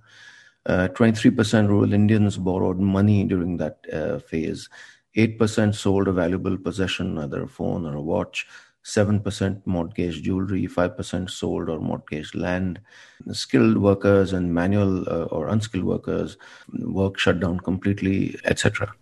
Uh, 0.66 0.88
23% 0.88 1.68
rural 1.68 1.92
Indians 1.92 2.38
borrowed 2.38 2.78
money 2.78 3.24
during 3.24 3.58
that 3.58 3.84
uh, 3.92 4.18
phase. 4.18 4.70
8% 5.14 5.74
sold 5.74 6.08
a 6.08 6.12
valuable 6.12 6.56
possession, 6.56 7.18
either 7.18 7.42
a 7.42 7.48
phone 7.48 7.84
or 7.84 7.94
a 7.96 8.00
watch. 8.00 8.46
7% 8.84 9.62
mortgaged 9.64 10.24
jewelry, 10.24 10.66
5% 10.66 11.30
sold 11.30 11.68
or 11.70 11.80
mortgaged 11.80 12.34
land. 12.34 12.80
Skilled 13.32 13.78
workers 13.78 14.32
and 14.32 14.52
manual 14.52 15.08
uh, 15.08 15.24
or 15.24 15.48
unskilled 15.48 15.84
workers, 15.84 16.36
work 16.80 17.18
shut 17.18 17.40
down 17.40 17.60
completely, 17.60 18.36
etc. 18.44 18.94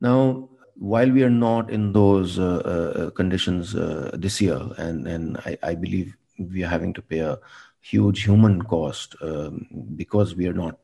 Now, 0.00 0.48
while 0.76 1.10
we 1.10 1.22
are 1.24 1.30
not 1.30 1.70
in 1.70 1.92
those 1.92 2.38
uh, 2.38 2.56
uh, 2.56 3.10
conditions 3.10 3.74
uh, 3.74 4.10
this 4.14 4.40
year, 4.40 4.60
and, 4.76 5.06
and 5.06 5.38
I, 5.38 5.58
I, 5.62 5.74
believe 5.74 6.16
we 6.38 6.64
are 6.64 6.68
having 6.68 6.92
to 6.94 7.02
pay 7.02 7.20
a 7.20 7.38
huge 7.80 8.24
human 8.24 8.62
cost 8.62 9.14
um, 9.22 9.66
because 9.96 10.34
we 10.34 10.48
are 10.48 10.52
not 10.54 10.78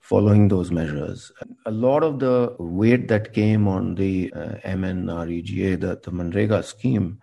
following 0.00 0.48
those 0.48 0.70
measures. 0.70 1.32
A 1.66 1.70
lot 1.70 2.02
of 2.02 2.18
the 2.18 2.54
weight 2.58 3.08
that 3.08 3.32
came 3.32 3.66
on 3.68 3.94
the 3.94 4.32
uh, 4.34 4.54
MNREGA, 4.64 5.80
the, 5.80 6.00
the 6.02 6.10
Manrega 6.10 6.64
scheme, 6.64 7.20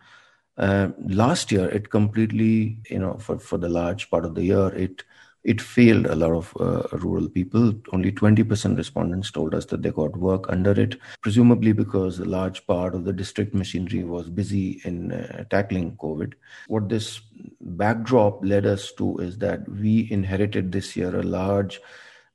uh, 0.60 0.90
last 1.08 1.52
year 1.52 1.70
it 1.70 1.90
completely, 1.90 2.78
you 2.90 3.00
know, 3.00 3.18
for, 3.18 3.40
for 3.40 3.58
the 3.58 3.70
large 3.70 4.10
part 4.10 4.26
of 4.26 4.36
the 4.36 4.44
year, 4.44 4.68
it 4.70 5.04
it 5.46 5.62
failed 5.62 6.06
a 6.06 6.16
lot 6.16 6.34
of 6.34 6.54
uh, 6.60 6.86
rural 6.98 7.30
people. 7.30 7.74
Only 7.94 8.12
20% 8.12 8.76
respondents 8.76 9.32
told 9.32 9.56
us 9.56 9.66
that 9.68 9.82
they 9.82 9.90
got 9.90 10.18
work 10.18 10.46
under 10.50 10.72
it, 10.72 10.98
presumably 11.22 11.72
because 11.72 12.20
a 12.20 12.26
large 12.26 12.68
part 12.68 12.94
of 12.94 13.06
the 13.06 13.14
district 13.14 13.54
machinery 13.54 14.04
was 14.04 14.30
busy 14.30 14.82
in 14.84 15.14
uh, 15.14 15.46
tackling 15.50 15.96
COVID. 15.96 16.34
What 16.68 16.90
this 16.90 17.22
backdrop 17.62 18.44
led 18.44 18.66
us 18.66 18.92
to 18.98 19.18
is 19.20 19.38
that 19.38 19.68
we 19.70 20.12
inherited 20.12 20.74
this 20.74 20.98
year 20.98 21.16
a 21.16 21.24
large 21.24 21.80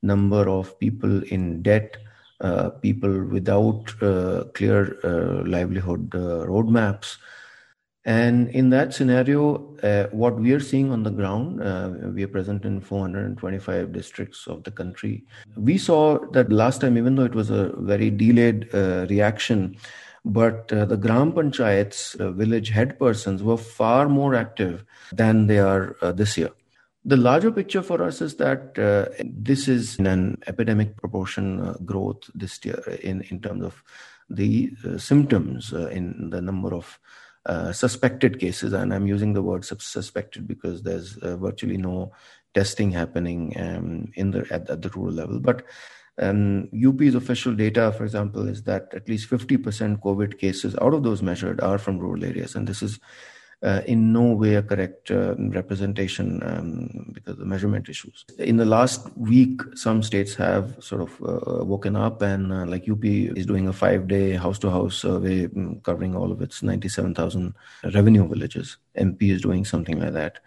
number 0.01 0.49
of 0.49 0.77
people 0.79 1.23
in 1.25 1.61
debt. 1.61 1.97
Uh, 2.41 2.69
people 2.69 3.23
without 3.23 3.93
uh, 4.03 4.43
clear 4.55 4.97
uh, 5.05 5.47
livelihood 5.47 6.09
roadmaps, 6.09 7.15
and 8.05 8.49
in 8.49 8.69
that 8.69 8.93
scenario, 8.93 9.75
uh, 9.81 10.07
what 10.11 10.39
we 10.39 10.51
are 10.51 10.59
seeing 10.59 10.91
on 10.91 11.01
the 11.01 11.09
ground, 11.09 11.61
uh, 11.61 11.89
we 12.13 12.23
are 12.23 12.27
present 12.27 12.63
in 12.63 12.79
425 12.79 13.91
districts 13.91 14.45
of 14.45 14.63
the 14.63 14.69
country. 14.69 15.23
We 15.57 15.79
saw 15.79 16.19
that 16.33 16.51
last 16.51 16.81
time, 16.81 16.99
even 16.99 17.15
though 17.15 17.23
it 17.23 17.33
was 17.33 17.49
a 17.49 17.73
very 17.77 18.11
delayed 18.11 18.69
uh, 18.75 19.07
reaction, 19.09 19.77
but 20.23 20.71
uh, 20.71 20.85
the 20.85 20.97
Gram 20.97 21.31
Panchayats, 21.31 22.19
uh, 22.19 22.29
village 22.31 22.69
head 22.69 22.99
persons, 22.99 23.41
were 23.41 23.57
far 23.57 24.07
more 24.07 24.35
active 24.35 24.85
than 25.11 25.47
they 25.47 25.57
are 25.57 25.95
uh, 26.03 26.11
this 26.11 26.37
year. 26.37 26.51
The 27.05 27.17
larger 27.17 27.51
picture 27.51 27.81
for 27.81 28.03
us 28.03 28.21
is 28.21 28.35
that 28.35 28.75
this 29.23 29.67
is 29.67 29.99
an 29.99 30.41
epidemic 30.47 30.97
proportion 30.97 31.75
growth 31.85 32.29
this 32.33 32.59
year 32.65 32.81
in, 33.03 33.21
in 33.29 33.41
terms 33.41 33.63
of 33.63 33.83
the 34.29 34.71
symptoms 34.97 35.71
in 35.71 36.29
the 36.31 36.41
number 36.41 36.73
of 36.73 36.99
uh, 37.45 37.71
suspected 37.71 38.39
cases, 38.39 38.73
and 38.73 38.91
I'm 38.91 39.05
using 39.05 39.33
the 39.33 39.43
word 39.43 39.63
suspected 39.65 40.47
because 40.47 40.81
there's 40.81 41.17
uh, 41.17 41.37
virtually 41.37 41.77
no 41.77 42.11
testing 42.55 42.91
happening 42.91 43.53
um, 43.59 44.11
in 44.15 44.31
the 44.31 44.47
at, 44.49 44.67
at, 44.69 44.81
the 44.81 44.89
rural 44.89 45.13
level. 45.13 45.39
But 45.39 45.63
um, 46.19 46.69
UP's 46.73 47.13
official 47.13 47.53
data, 47.53 47.91
for 47.91 48.03
example, 48.03 48.47
is 48.47 48.63
that 48.63 48.91
at 48.95 49.07
least 49.07 49.29
50% 49.29 49.99
COVID 49.99 50.39
cases 50.39 50.75
out 50.81 50.95
of 50.95 51.03
those 51.03 51.21
measured 51.21 51.61
are 51.61 51.77
from 51.77 51.99
rural 51.99 52.23
areas, 52.23 52.55
and 52.55 52.67
this 52.67 52.81
is 52.81 52.99
uh, 53.63 53.81
in 53.85 54.13
no 54.13 54.23
way 54.23 54.55
a 54.55 54.61
correct 54.61 55.11
uh, 55.11 55.35
representation 55.37 56.41
um, 56.43 57.11
because 57.13 57.39
of 57.39 57.47
measurement 57.47 57.89
issues. 57.89 58.25
In 58.37 58.57
the 58.57 58.65
last 58.65 59.15
week, 59.17 59.61
some 59.73 60.03
states 60.03 60.35
have 60.35 60.75
sort 60.83 61.01
of 61.01 61.21
uh, 61.21 61.63
woken 61.65 61.95
up, 61.95 62.21
and 62.21 62.51
uh, 62.51 62.65
like 62.65 62.89
UP 62.89 63.03
is 63.03 63.45
doing 63.45 63.67
a 63.67 63.73
five 63.73 64.07
day 64.07 64.33
house 64.33 64.59
to 64.59 64.69
house 64.69 64.97
survey 64.97 65.45
um, 65.45 65.79
covering 65.83 66.15
all 66.15 66.31
of 66.31 66.41
its 66.41 66.61
97,000 66.61 67.53
revenue 67.93 68.27
villages. 68.27 68.77
MP 68.97 69.31
is 69.31 69.41
doing 69.41 69.65
something 69.65 69.99
like 69.99 70.13
that. 70.13 70.39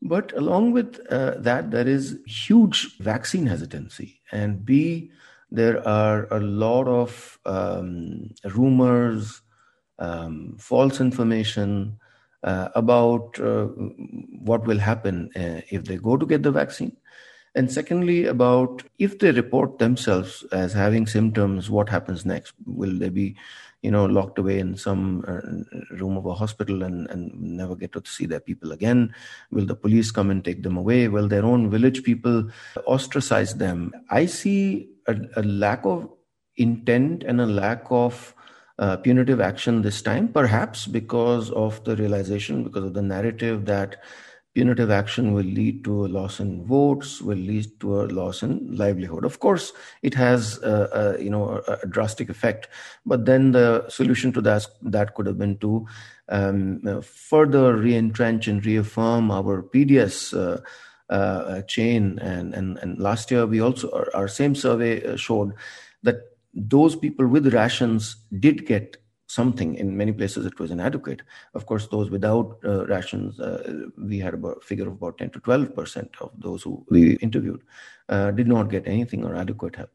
But 0.00 0.32
along 0.36 0.72
with 0.72 1.00
uh, 1.10 1.34
that, 1.38 1.70
there 1.70 1.88
is 1.88 2.18
huge 2.26 2.98
vaccine 2.98 3.46
hesitancy. 3.46 4.20
And 4.30 4.64
B, 4.64 5.10
there 5.50 5.86
are 5.86 6.28
a 6.32 6.38
lot 6.38 6.86
of 6.86 7.38
um, 7.44 8.30
rumors, 8.44 9.42
um, 9.98 10.56
false 10.58 11.00
information, 11.00 11.98
uh, 12.42 12.68
about 12.74 13.38
uh, 13.40 13.64
what 13.64 14.64
will 14.66 14.78
happen 14.78 15.30
uh, 15.36 15.60
if 15.70 15.84
they 15.84 15.96
go 15.96 16.16
to 16.16 16.26
get 16.26 16.42
the 16.42 16.52
vaccine. 16.52 16.96
And 17.54 17.72
secondly, 17.72 18.26
about 18.26 18.84
if 18.98 19.18
they 19.18 19.32
report 19.32 19.78
themselves 19.78 20.44
as 20.52 20.72
having 20.72 21.06
symptoms, 21.06 21.70
what 21.70 21.88
happens 21.88 22.24
next? 22.24 22.54
Will 22.66 22.96
they 22.96 23.08
be, 23.08 23.36
you 23.82 23.90
know, 23.90 24.04
locked 24.04 24.38
away 24.38 24.60
in 24.60 24.76
some 24.76 25.24
uh, 25.26 25.96
room 25.96 26.16
of 26.16 26.26
a 26.26 26.34
hospital 26.34 26.84
and, 26.84 27.08
and 27.10 27.34
never 27.40 27.74
get 27.74 27.92
to 27.92 28.02
see 28.04 28.26
their 28.26 28.40
people 28.40 28.70
again? 28.70 29.12
Will 29.50 29.66
the 29.66 29.74
police 29.74 30.10
come 30.10 30.30
and 30.30 30.44
take 30.44 30.62
them 30.62 30.76
away? 30.76 31.08
Will 31.08 31.26
their 31.26 31.44
own 31.44 31.70
village 31.70 32.04
people 32.04 32.48
ostracize 32.86 33.54
them? 33.54 33.92
I 34.10 34.26
see 34.26 34.90
a, 35.08 35.16
a 35.36 35.42
lack 35.42 35.84
of 35.84 36.08
intent 36.56 37.24
and 37.24 37.40
a 37.40 37.46
lack 37.46 37.84
of 37.90 38.34
uh, 38.78 38.96
punitive 38.96 39.40
action 39.40 39.82
this 39.82 40.02
time, 40.02 40.28
perhaps 40.28 40.86
because 40.86 41.50
of 41.50 41.82
the 41.84 41.96
realization, 41.96 42.62
because 42.62 42.84
of 42.84 42.94
the 42.94 43.02
narrative 43.02 43.64
that 43.66 43.96
punitive 44.54 44.90
action 44.90 45.34
will 45.34 45.44
lead 45.44 45.84
to 45.84 46.06
a 46.06 46.08
loss 46.08 46.40
in 46.40 46.64
votes, 46.64 47.20
will 47.20 47.38
lead 47.38 47.66
to 47.80 48.00
a 48.00 48.04
loss 48.06 48.42
in 48.42 48.76
livelihood. 48.76 49.24
Of 49.24 49.40
course, 49.40 49.72
it 50.02 50.14
has 50.14 50.58
a, 50.62 51.16
a 51.18 51.22
you 51.22 51.30
know 51.30 51.62
a, 51.66 51.78
a, 51.82 51.86
drastic 51.86 52.28
effect, 52.28 52.68
but 53.06 53.24
then 53.24 53.52
the 53.52 53.88
solution 53.88 54.32
to 54.32 54.40
that 54.42 54.66
that 54.82 55.14
could 55.14 55.26
have 55.26 55.38
been 55.38 55.58
to 55.58 55.86
um, 56.28 57.02
further 57.02 57.76
re-entrench 57.76 58.48
and 58.48 58.64
reaffirm 58.64 59.30
our 59.30 59.62
PDS. 59.62 60.36
Uh, 60.36 60.60
uh, 61.10 61.62
chain 61.62 62.18
and, 62.18 62.52
and 62.52 62.76
and 62.82 62.98
last 62.98 63.30
year 63.30 63.46
we 63.46 63.62
also 63.62 63.90
our, 63.92 64.10
our 64.14 64.28
same 64.28 64.54
survey 64.54 65.02
uh, 65.02 65.16
showed 65.16 65.54
that 66.02 66.27
those 66.58 66.96
people 66.96 67.26
with 67.26 67.52
rations 67.54 68.16
did 68.38 68.66
get 68.66 68.96
something. 69.26 69.74
In 69.76 69.96
many 69.96 70.12
places, 70.12 70.46
it 70.46 70.58
was 70.58 70.70
inadequate. 70.70 71.22
Of 71.54 71.66
course, 71.66 71.86
those 71.86 72.10
without 72.10 72.58
uh, 72.64 72.86
rations, 72.86 73.38
uh, 73.38 73.86
we 73.96 74.18
had 74.18 74.34
a 74.34 74.54
figure 74.62 74.86
of 74.86 74.94
about 74.94 75.18
10 75.18 75.30
to 75.30 75.40
12 75.40 75.74
percent 75.74 76.10
of 76.20 76.32
those 76.38 76.62
who 76.62 76.84
we 76.90 77.16
interviewed 77.16 77.62
uh, 78.08 78.30
did 78.32 78.48
not 78.48 78.70
get 78.70 78.88
anything 78.88 79.24
or 79.24 79.36
adequate 79.36 79.76
help. 79.76 79.90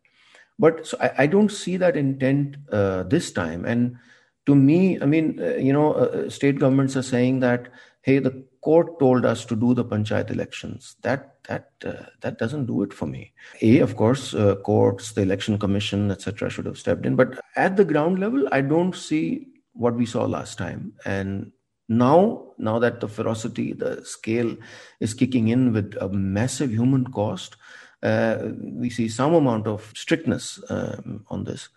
But 0.59 0.85
so 0.85 0.97
I, 1.01 1.11
I 1.23 1.27
don't 1.27 1.51
see 1.51 1.77
that 1.77 1.97
intent 1.97 2.57
uh, 2.71 3.03
this 3.03 3.31
time. 3.31 3.65
And 3.65 3.97
to 4.45 4.55
me, 4.55 5.01
I 5.01 5.05
mean, 5.05 5.39
uh, 5.41 5.55
you 5.55 5.73
know, 5.73 5.93
uh, 5.93 6.29
state 6.29 6.59
governments 6.59 6.95
are 6.95 7.03
saying 7.03 7.39
that, 7.39 7.69
hey, 8.01 8.19
the 8.19 8.43
court 8.63 8.97
told 8.99 9.25
us 9.25 9.45
to 9.45 9.55
do 9.55 9.73
the 9.73 9.83
panchayat 9.83 10.31
elections. 10.31 10.95
That 11.01 11.35
that 11.47 11.71
uh, 11.85 12.05
that 12.21 12.39
doesn't 12.39 12.65
do 12.65 12.81
it 12.83 12.93
for 12.93 13.05
me. 13.05 13.33
A, 13.61 13.79
of 13.79 13.95
course, 13.95 14.33
uh, 14.33 14.55
courts, 14.55 15.11
the 15.11 15.21
election 15.21 15.59
commission, 15.59 16.11
etc., 16.11 16.49
should 16.49 16.65
have 16.65 16.77
stepped 16.77 17.05
in. 17.05 17.15
But 17.15 17.39
at 17.55 17.75
the 17.75 17.85
ground 17.85 18.19
level, 18.19 18.47
I 18.51 18.61
don't 18.61 18.95
see 18.95 19.47
what 19.73 19.95
we 19.95 20.05
saw 20.05 20.25
last 20.25 20.57
time. 20.57 20.93
And 21.05 21.51
now, 21.89 22.53
now 22.57 22.79
that 22.79 23.01
the 23.01 23.07
ferocity, 23.07 23.73
the 23.73 24.05
scale 24.05 24.55
is 24.99 25.13
kicking 25.13 25.49
in 25.49 25.73
with 25.73 25.95
a 25.99 26.09
massive 26.09 26.71
human 26.71 27.05
cost, 27.07 27.57
uh, 28.01 28.37
we 28.61 28.89
see 28.89 29.09
some 29.09 29.33
amount 29.33 29.67
of 29.67 29.91
strictness 29.95 30.61
um, 30.69 31.25
on 31.29 31.43
this. 31.43 31.69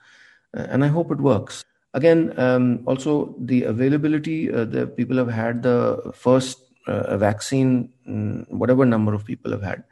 Uh, 0.56 0.66
and 0.70 0.84
I 0.84 0.88
hope 0.88 1.10
it 1.10 1.18
works. 1.18 1.64
Again, 1.94 2.38
um, 2.38 2.82
also 2.86 3.34
the 3.40 3.64
availability, 3.64 4.52
uh, 4.52 4.64
the 4.64 4.86
people 4.86 5.16
have 5.16 5.30
had 5.30 5.62
the 5.62 6.12
first 6.14 6.65
uh, 6.86 7.16
vaccine, 7.16 7.90
mm, 8.08 8.48
whatever 8.50 8.84
number 8.84 9.14
of 9.14 9.24
people 9.24 9.50
have 9.50 9.62
had. 9.62 9.84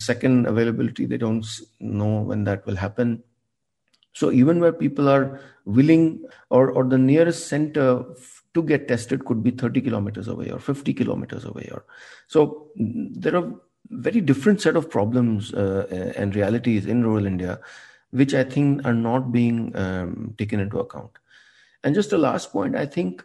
Second 0.00 0.46
availability, 0.46 1.06
they 1.06 1.18
don't 1.18 1.46
know 1.78 2.20
when 2.20 2.44
that 2.44 2.64
will 2.66 2.76
happen. 2.76 3.22
So 4.12 4.32
even 4.32 4.60
where 4.60 4.72
people 4.72 5.08
are 5.08 5.40
willing 5.64 6.24
or, 6.48 6.70
or 6.70 6.84
the 6.84 6.98
nearest 6.98 7.48
center 7.48 8.04
to 8.54 8.62
get 8.62 8.88
tested 8.88 9.24
could 9.24 9.42
be 9.42 9.50
30 9.50 9.80
kilometers 9.80 10.28
away 10.28 10.50
or 10.50 10.58
50 10.58 10.92
kilometers 10.94 11.44
away 11.44 11.68
or 11.72 11.84
so 12.26 12.68
mm, 12.80 13.08
there 13.14 13.36
are 13.36 13.52
very 13.90 14.20
different 14.20 14.60
set 14.60 14.76
of 14.76 14.90
problems 14.90 15.52
uh, 15.54 16.12
and 16.16 16.34
realities 16.34 16.86
in 16.86 17.04
rural 17.04 17.26
india 17.26 17.60
which 18.10 18.34
i 18.34 18.42
think 18.42 18.84
are 18.84 18.94
not 18.94 19.30
being 19.32 19.74
um, 19.76 20.34
taken 20.38 20.60
into 20.60 20.78
account 20.78 21.10
and 21.84 21.94
just 21.94 22.12
a 22.12 22.18
last 22.18 22.52
point 22.52 22.76
i 22.76 22.86
think 22.86 23.24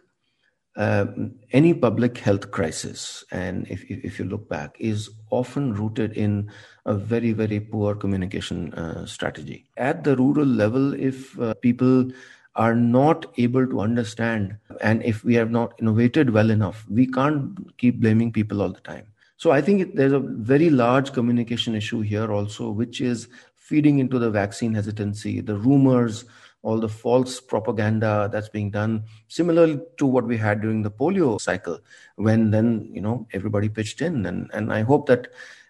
um, 0.76 1.34
any 1.52 1.72
public 1.72 2.18
health 2.18 2.50
crisis, 2.50 3.24
and 3.30 3.66
if, 3.68 3.82
if 3.90 4.18
you 4.18 4.26
look 4.26 4.48
back, 4.48 4.76
is 4.78 5.10
often 5.30 5.74
rooted 5.74 6.12
in 6.12 6.50
a 6.84 6.94
very, 6.94 7.32
very 7.32 7.60
poor 7.60 7.94
communication 7.94 8.72
uh, 8.74 9.06
strategy. 9.06 9.66
At 9.76 10.04
the 10.04 10.16
rural 10.16 10.46
level, 10.46 10.94
if 10.94 11.38
uh, 11.40 11.54
people 11.54 12.10
are 12.54 12.74
not 12.74 13.26
able 13.38 13.66
to 13.66 13.80
understand, 13.80 14.56
and 14.80 15.02
if 15.02 15.24
we 15.24 15.34
have 15.34 15.50
not 15.50 15.74
innovated 15.78 16.30
well 16.30 16.50
enough, 16.50 16.86
we 16.88 17.06
can't 17.06 17.76
keep 17.78 18.00
blaming 18.00 18.32
people 18.32 18.62
all 18.62 18.70
the 18.70 18.80
time. 18.80 19.06
So 19.38 19.50
I 19.50 19.60
think 19.60 19.94
there's 19.94 20.12
a 20.12 20.18
very 20.20 20.70
large 20.70 21.12
communication 21.12 21.74
issue 21.74 22.00
here 22.00 22.32
also, 22.32 22.70
which 22.70 23.00
is 23.00 23.28
feeding 23.56 23.98
into 23.98 24.18
the 24.18 24.30
vaccine 24.30 24.74
hesitancy, 24.74 25.40
the 25.40 25.56
rumors, 25.56 26.24
all 26.66 26.80
the 26.80 26.88
false 26.88 27.40
propaganda 27.40 28.28
that's 28.32 28.48
being 28.48 28.70
done, 28.70 29.04
similar 29.28 29.66
to 29.98 30.06
what 30.14 30.26
we 30.26 30.36
had 30.36 30.60
during 30.60 30.82
the 30.82 30.90
polio 30.90 31.40
cycle, 31.40 31.78
when 32.16 32.50
then 32.50 32.90
you 32.92 33.00
know 33.00 33.26
everybody 33.32 33.68
pitched 33.68 34.02
in, 34.02 34.26
and 34.26 34.50
and 34.52 34.72
I 34.72 34.80
hope 34.82 35.06
that 35.06 35.28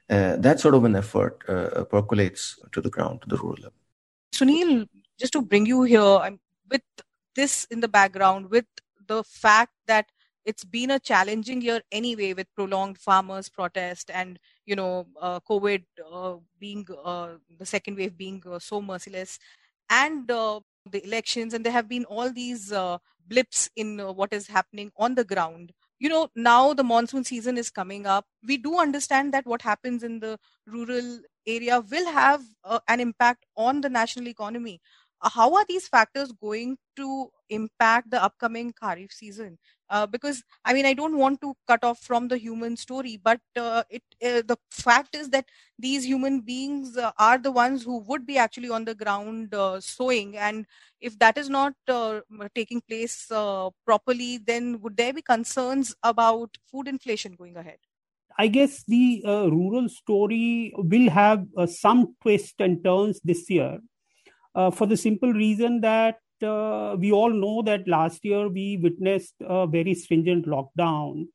uh, 0.08 0.36
that 0.46 0.58
sort 0.58 0.74
of 0.74 0.84
an 0.84 0.96
effort 0.96 1.42
uh, 1.48 1.84
percolates 1.84 2.58
to 2.72 2.80
the 2.80 2.88
ground, 2.88 3.22
to 3.22 3.28
the 3.28 3.36
rural 3.36 3.58
level. 3.64 3.78
Sunil, 4.34 4.88
just 5.20 5.34
to 5.34 5.42
bring 5.42 5.66
you 5.66 5.82
here, 5.82 6.00
I'm, 6.00 6.40
with 6.70 6.82
this 7.34 7.66
in 7.70 7.80
the 7.80 7.88
background, 7.88 8.50
with 8.50 8.66
the 9.06 9.22
fact 9.24 9.72
that 9.86 10.06
it's 10.46 10.64
been 10.64 10.92
a 10.92 11.00
challenging 11.00 11.60
year 11.60 11.82
anyway 11.90 12.32
with 12.32 12.54
prolonged 12.54 12.96
farmers 12.96 13.48
protest 13.48 14.10
and 14.14 14.38
you 14.64 14.76
know 14.76 15.06
uh, 15.20 15.40
covid 15.40 15.84
uh, 16.10 16.36
being 16.60 16.86
uh, 17.04 17.30
the 17.58 17.66
second 17.66 17.96
wave 17.96 18.16
being 18.16 18.40
uh, 18.50 18.58
so 18.58 18.80
merciless 18.80 19.38
and 19.90 20.30
uh, 20.30 20.60
the 20.90 21.04
elections 21.04 21.54
and 21.54 21.64
there 21.64 21.72
have 21.72 21.88
been 21.88 22.04
all 22.04 22.32
these 22.32 22.72
uh, 22.72 22.98
blips 23.28 23.68
in 23.76 24.00
uh, 24.00 24.12
what 24.12 24.32
is 24.32 24.46
happening 24.46 24.90
on 24.96 25.14
the 25.14 25.24
ground. 25.24 25.72
You 25.98 26.08
know 26.08 26.28
now 26.36 26.74
the 26.74 26.84
monsoon 26.84 27.24
season 27.24 27.56
is 27.58 27.70
coming 27.70 28.06
up. 28.06 28.26
We 28.46 28.56
do 28.58 28.78
understand 28.78 29.32
that 29.34 29.46
what 29.46 29.62
happens 29.62 30.02
in 30.02 30.20
the 30.20 30.38
rural 30.66 31.20
area 31.46 31.80
will 31.80 32.10
have 32.12 32.42
uh, 32.64 32.80
an 32.88 33.00
impact 33.00 33.46
on 33.56 33.80
the 33.80 33.88
national 33.88 34.28
economy. 34.28 34.80
Uh, 35.22 35.30
how 35.30 35.54
are 35.54 35.64
these 35.68 35.88
factors 35.88 36.32
going 36.32 36.76
to 36.96 37.28
impact 37.48 38.10
the 38.10 38.22
upcoming 38.22 38.72
kharif 38.72 39.12
season 39.12 39.58
uh, 39.90 40.06
because 40.06 40.42
i 40.64 40.72
mean 40.72 40.86
i 40.86 40.92
don't 40.92 41.16
want 41.16 41.40
to 41.40 41.54
cut 41.66 41.82
off 41.84 41.98
from 42.00 42.28
the 42.28 42.38
human 42.38 42.76
story 42.76 43.18
but 43.22 43.40
uh, 43.56 43.82
it 43.90 44.02
uh, 44.24 44.42
the 44.46 44.56
fact 44.70 45.14
is 45.14 45.30
that 45.30 45.46
these 45.78 46.04
human 46.04 46.40
beings 46.40 46.96
uh, 46.96 47.12
are 47.18 47.38
the 47.38 47.50
ones 47.50 47.82
who 47.82 47.98
would 47.98 48.26
be 48.26 48.38
actually 48.38 48.70
on 48.70 48.84
the 48.84 48.94
ground 48.94 49.52
uh, 49.54 49.78
sowing. 49.80 50.36
And 50.36 50.66
if 51.00 51.18
that 51.18 51.36
is 51.36 51.50
not 51.50 51.74
taking 52.54 52.80
place 52.80 53.26
properly 53.84 54.38
then 54.38 54.80
would 54.80 54.96
there 54.96 55.12
be 55.12 55.22
concerns 55.22 55.94
about 56.02 56.56
food 56.70 56.88
inflation 56.88 57.34
going 57.34 57.56
ahead? 57.56 57.78
I 58.38 58.48
guess 58.48 58.84
the 58.84 59.22
rural 59.24 59.88
story 59.88 60.72
will 60.76 61.10
have 61.10 61.46
some 61.66 62.16
twists 62.22 62.54
and 62.58 62.82
turns 62.82 63.20
this 63.22 63.48
year 63.50 63.80
for 64.54 64.86
the 64.86 64.96
simple 64.96 65.32
reason 65.32 65.80
that 65.82 66.16
uh, 66.42 66.96
we 66.98 67.12
all 67.12 67.30
know 67.30 67.62
that 67.62 67.88
last 67.88 68.24
year 68.24 68.48
we 68.48 68.78
witnessed 68.82 69.34
a 69.40 69.66
very 69.66 69.94
stringent 69.94 70.46
lockdown, 70.46 71.26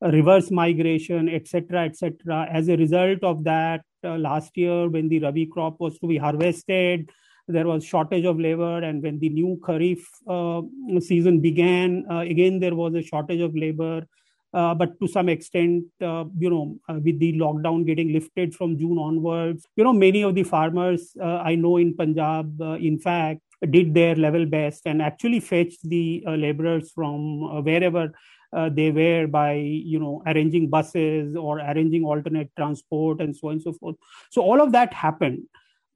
reverse 0.00 0.50
migration, 0.50 1.28
etc., 1.28 1.84
etc. 1.84 2.48
As 2.50 2.68
a 2.68 2.76
result 2.76 3.22
of 3.22 3.44
that, 3.44 3.82
uh, 4.04 4.16
last 4.18 4.56
year 4.56 4.88
when 4.88 5.08
the 5.08 5.20
rabi 5.20 5.46
crop 5.46 5.80
was 5.80 5.98
to 5.98 6.06
be 6.06 6.18
harvested, 6.18 7.10
there 7.48 7.66
was 7.66 7.84
shortage 7.84 8.24
of 8.24 8.40
labor, 8.40 8.78
and 8.78 9.02
when 9.02 9.18
the 9.18 9.28
new 9.28 9.58
kharif 9.62 10.00
uh, 10.28 10.62
season 11.00 11.40
began, 11.40 12.04
uh, 12.10 12.20
again 12.20 12.58
there 12.58 12.74
was 12.74 12.94
a 12.94 13.02
shortage 13.02 13.40
of 13.40 13.54
labor. 13.54 14.06
Uh, 14.54 14.72
but 14.72 14.98
to 15.00 15.08
some 15.08 15.28
extent, 15.28 15.84
uh, 16.00 16.24
you 16.38 16.48
know, 16.48 16.78
uh, 16.88 16.94
with 17.02 17.18
the 17.18 17.32
lockdown 17.32 17.84
getting 17.84 18.12
lifted 18.12 18.54
from 18.54 18.78
June 18.78 18.98
onwards, 18.98 19.66
you 19.74 19.82
know, 19.82 19.92
many 19.92 20.22
of 20.22 20.36
the 20.36 20.44
farmers 20.44 21.12
I 21.20 21.56
know 21.56 21.76
in 21.76 21.96
Punjab, 21.96 22.60
in 22.78 23.00
fact, 23.00 23.40
did 23.70 23.94
their 23.94 24.14
level 24.14 24.46
best 24.46 24.82
and 24.86 25.02
actually 25.02 25.40
fetched 25.40 25.88
the 25.88 26.24
uh, 26.26 26.32
laborers 26.32 26.90
from 26.90 27.44
uh, 27.44 27.60
wherever 27.60 28.12
uh, 28.54 28.68
they 28.68 28.90
were 28.90 29.26
by 29.26 29.54
you 29.54 29.98
know 29.98 30.22
arranging 30.26 30.68
buses 30.68 31.34
or 31.36 31.58
arranging 31.60 32.04
alternate 32.04 32.50
transport 32.56 33.20
and 33.20 33.36
so 33.36 33.48
on 33.48 33.54
and 33.54 33.62
so 33.62 33.72
forth. 33.72 33.96
So 34.30 34.42
all 34.42 34.60
of 34.60 34.72
that 34.72 34.92
happened. 34.92 35.44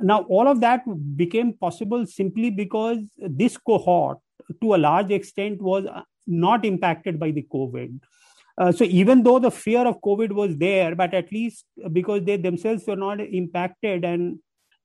Now 0.01 0.23
all 0.23 0.49
of 0.49 0.61
that 0.61 0.83
became 1.17 1.53
possible 1.53 2.07
simply 2.07 2.51
because 2.51 2.99
this 3.17 3.57
cohort 3.57 4.19
to 4.61 4.75
a 4.75 4.77
large 4.77 5.11
extent 5.11 5.61
was 5.61 5.87
not 6.27 6.65
impacted 6.65 7.19
by 7.19 7.31
the 7.31 7.47
covid. 7.53 8.01
Uh, 8.57 8.73
so 8.73 8.85
even 8.85 9.23
though 9.23 9.39
the 9.39 9.51
fear 9.51 9.87
of 9.87 10.01
covid 10.01 10.33
was 10.33 10.57
there 10.57 10.97
but 10.97 11.15
at 11.15 11.31
least 11.31 11.65
because 11.93 12.25
they 12.25 12.37
themselves 12.37 12.85
were 12.89 12.97
not 12.97 13.21
impacted 13.21 14.05
and 14.05 14.39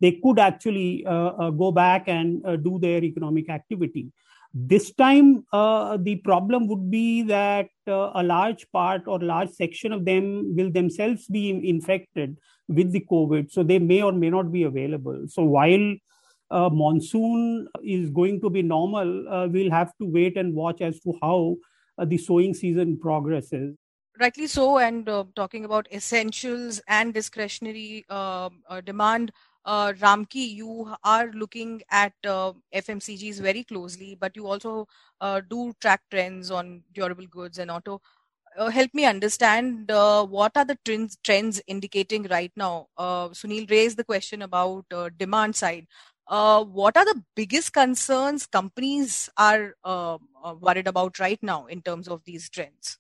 they 0.04 0.12
could 0.24 0.38
actually 0.38 1.06
uh, 1.06 1.32
uh, 1.44 1.50
go 1.50 1.72
back 1.72 2.10
and 2.10 2.46
uh, 2.46 2.58
do 2.58 2.78
their 2.78 3.02
economic 3.02 3.50
activity. 3.50 4.12
This 4.54 4.94
time, 4.94 5.46
the 5.52 6.22
problem 6.24 6.68
would 6.68 6.92
be 6.92 7.24
that 7.24 7.70
a 7.88 8.22
large 8.22 8.72
part 8.72 9.08
or 9.08 9.18
large 9.20 9.50
section 9.50 9.92
of 9.92 10.06
them 10.06 10.56
will 10.58 10.70
themselves 10.70 11.26
be 11.26 11.46
infected 11.68 12.38
with 12.68 12.92
the 12.92 13.04
COVID, 13.12 13.52
so 13.52 13.64
they 13.64 13.80
may 13.80 14.04
or 14.04 14.12
may 14.12 14.30
not 14.30 14.52
be 14.52 14.64
available. 14.64 15.24
So 15.28 15.42
while 15.44 15.96
uh, 16.52 16.70
monsoon 16.70 17.68
is 17.84 18.12
going 18.12 18.42
to 18.42 18.50
be 18.52 18.62
normal, 18.62 19.28
uh, 19.28 19.48
we'll 19.48 19.72
have 19.72 19.92
to 20.00 20.06
wait 20.06 20.38
and 20.38 20.54
watch 20.54 20.82
as 20.82 21.00
to 21.00 21.18
how 21.20 21.56
uh, 21.98 22.06
the 22.06 22.20
sowing 22.20 22.54
season 22.54 23.00
progresses. 23.00 23.76
Rightly 24.20 24.46
so, 24.46 24.78
and 24.78 25.10
talking 25.36 25.66
about 25.66 25.92
essentials 25.92 26.80
and 26.88 27.12
discretionary 27.12 28.06
demand, 28.86 29.32
uh, 29.66 29.94
Ramki, 29.94 30.54
you 30.56 30.94
are 31.04 31.28
looking 31.32 31.82
at 31.92 32.14
uh, 32.26 32.54
FMCGs 32.72 33.40
very 33.40 33.64
closely, 33.64 34.16
but 34.20 34.36
you 34.36 34.48
also 34.48 34.88
uh, 35.22 35.42
do 35.50 35.74
track 35.82 36.02
trends 36.12 36.52
on 36.52 36.84
durable 36.94 37.28
goods 37.28 37.58
and 37.60 37.72
auto. 37.72 38.02
Uh, 38.58 38.70
help 38.70 38.94
me 38.94 39.06
understand 39.06 39.90
uh, 39.92 40.26
what 40.26 40.52
are 40.56 40.66
the 40.66 40.78
trends, 40.86 41.18
trends 41.24 41.62
indicating 41.68 42.24
right 42.30 42.52
now. 42.56 42.88
Uh, 42.98 43.30
Sunil 43.30 43.70
raised 43.72 43.98
the 43.98 44.04
question 44.04 44.42
about 44.44 44.86
demand 45.18 45.56
side. 45.56 45.88
what 46.28 46.96
are 46.98 47.06
the 47.06 47.22
biggest 47.36 47.74
concerns 47.74 48.46
companies 48.48 49.30
are 49.38 49.76
worried 50.62 50.88
about 50.88 51.20
right 51.20 51.42
now 51.42 51.66
in 51.66 51.82
terms 51.82 52.08
of 52.08 52.24
these 52.26 52.50
trends? 52.50 52.98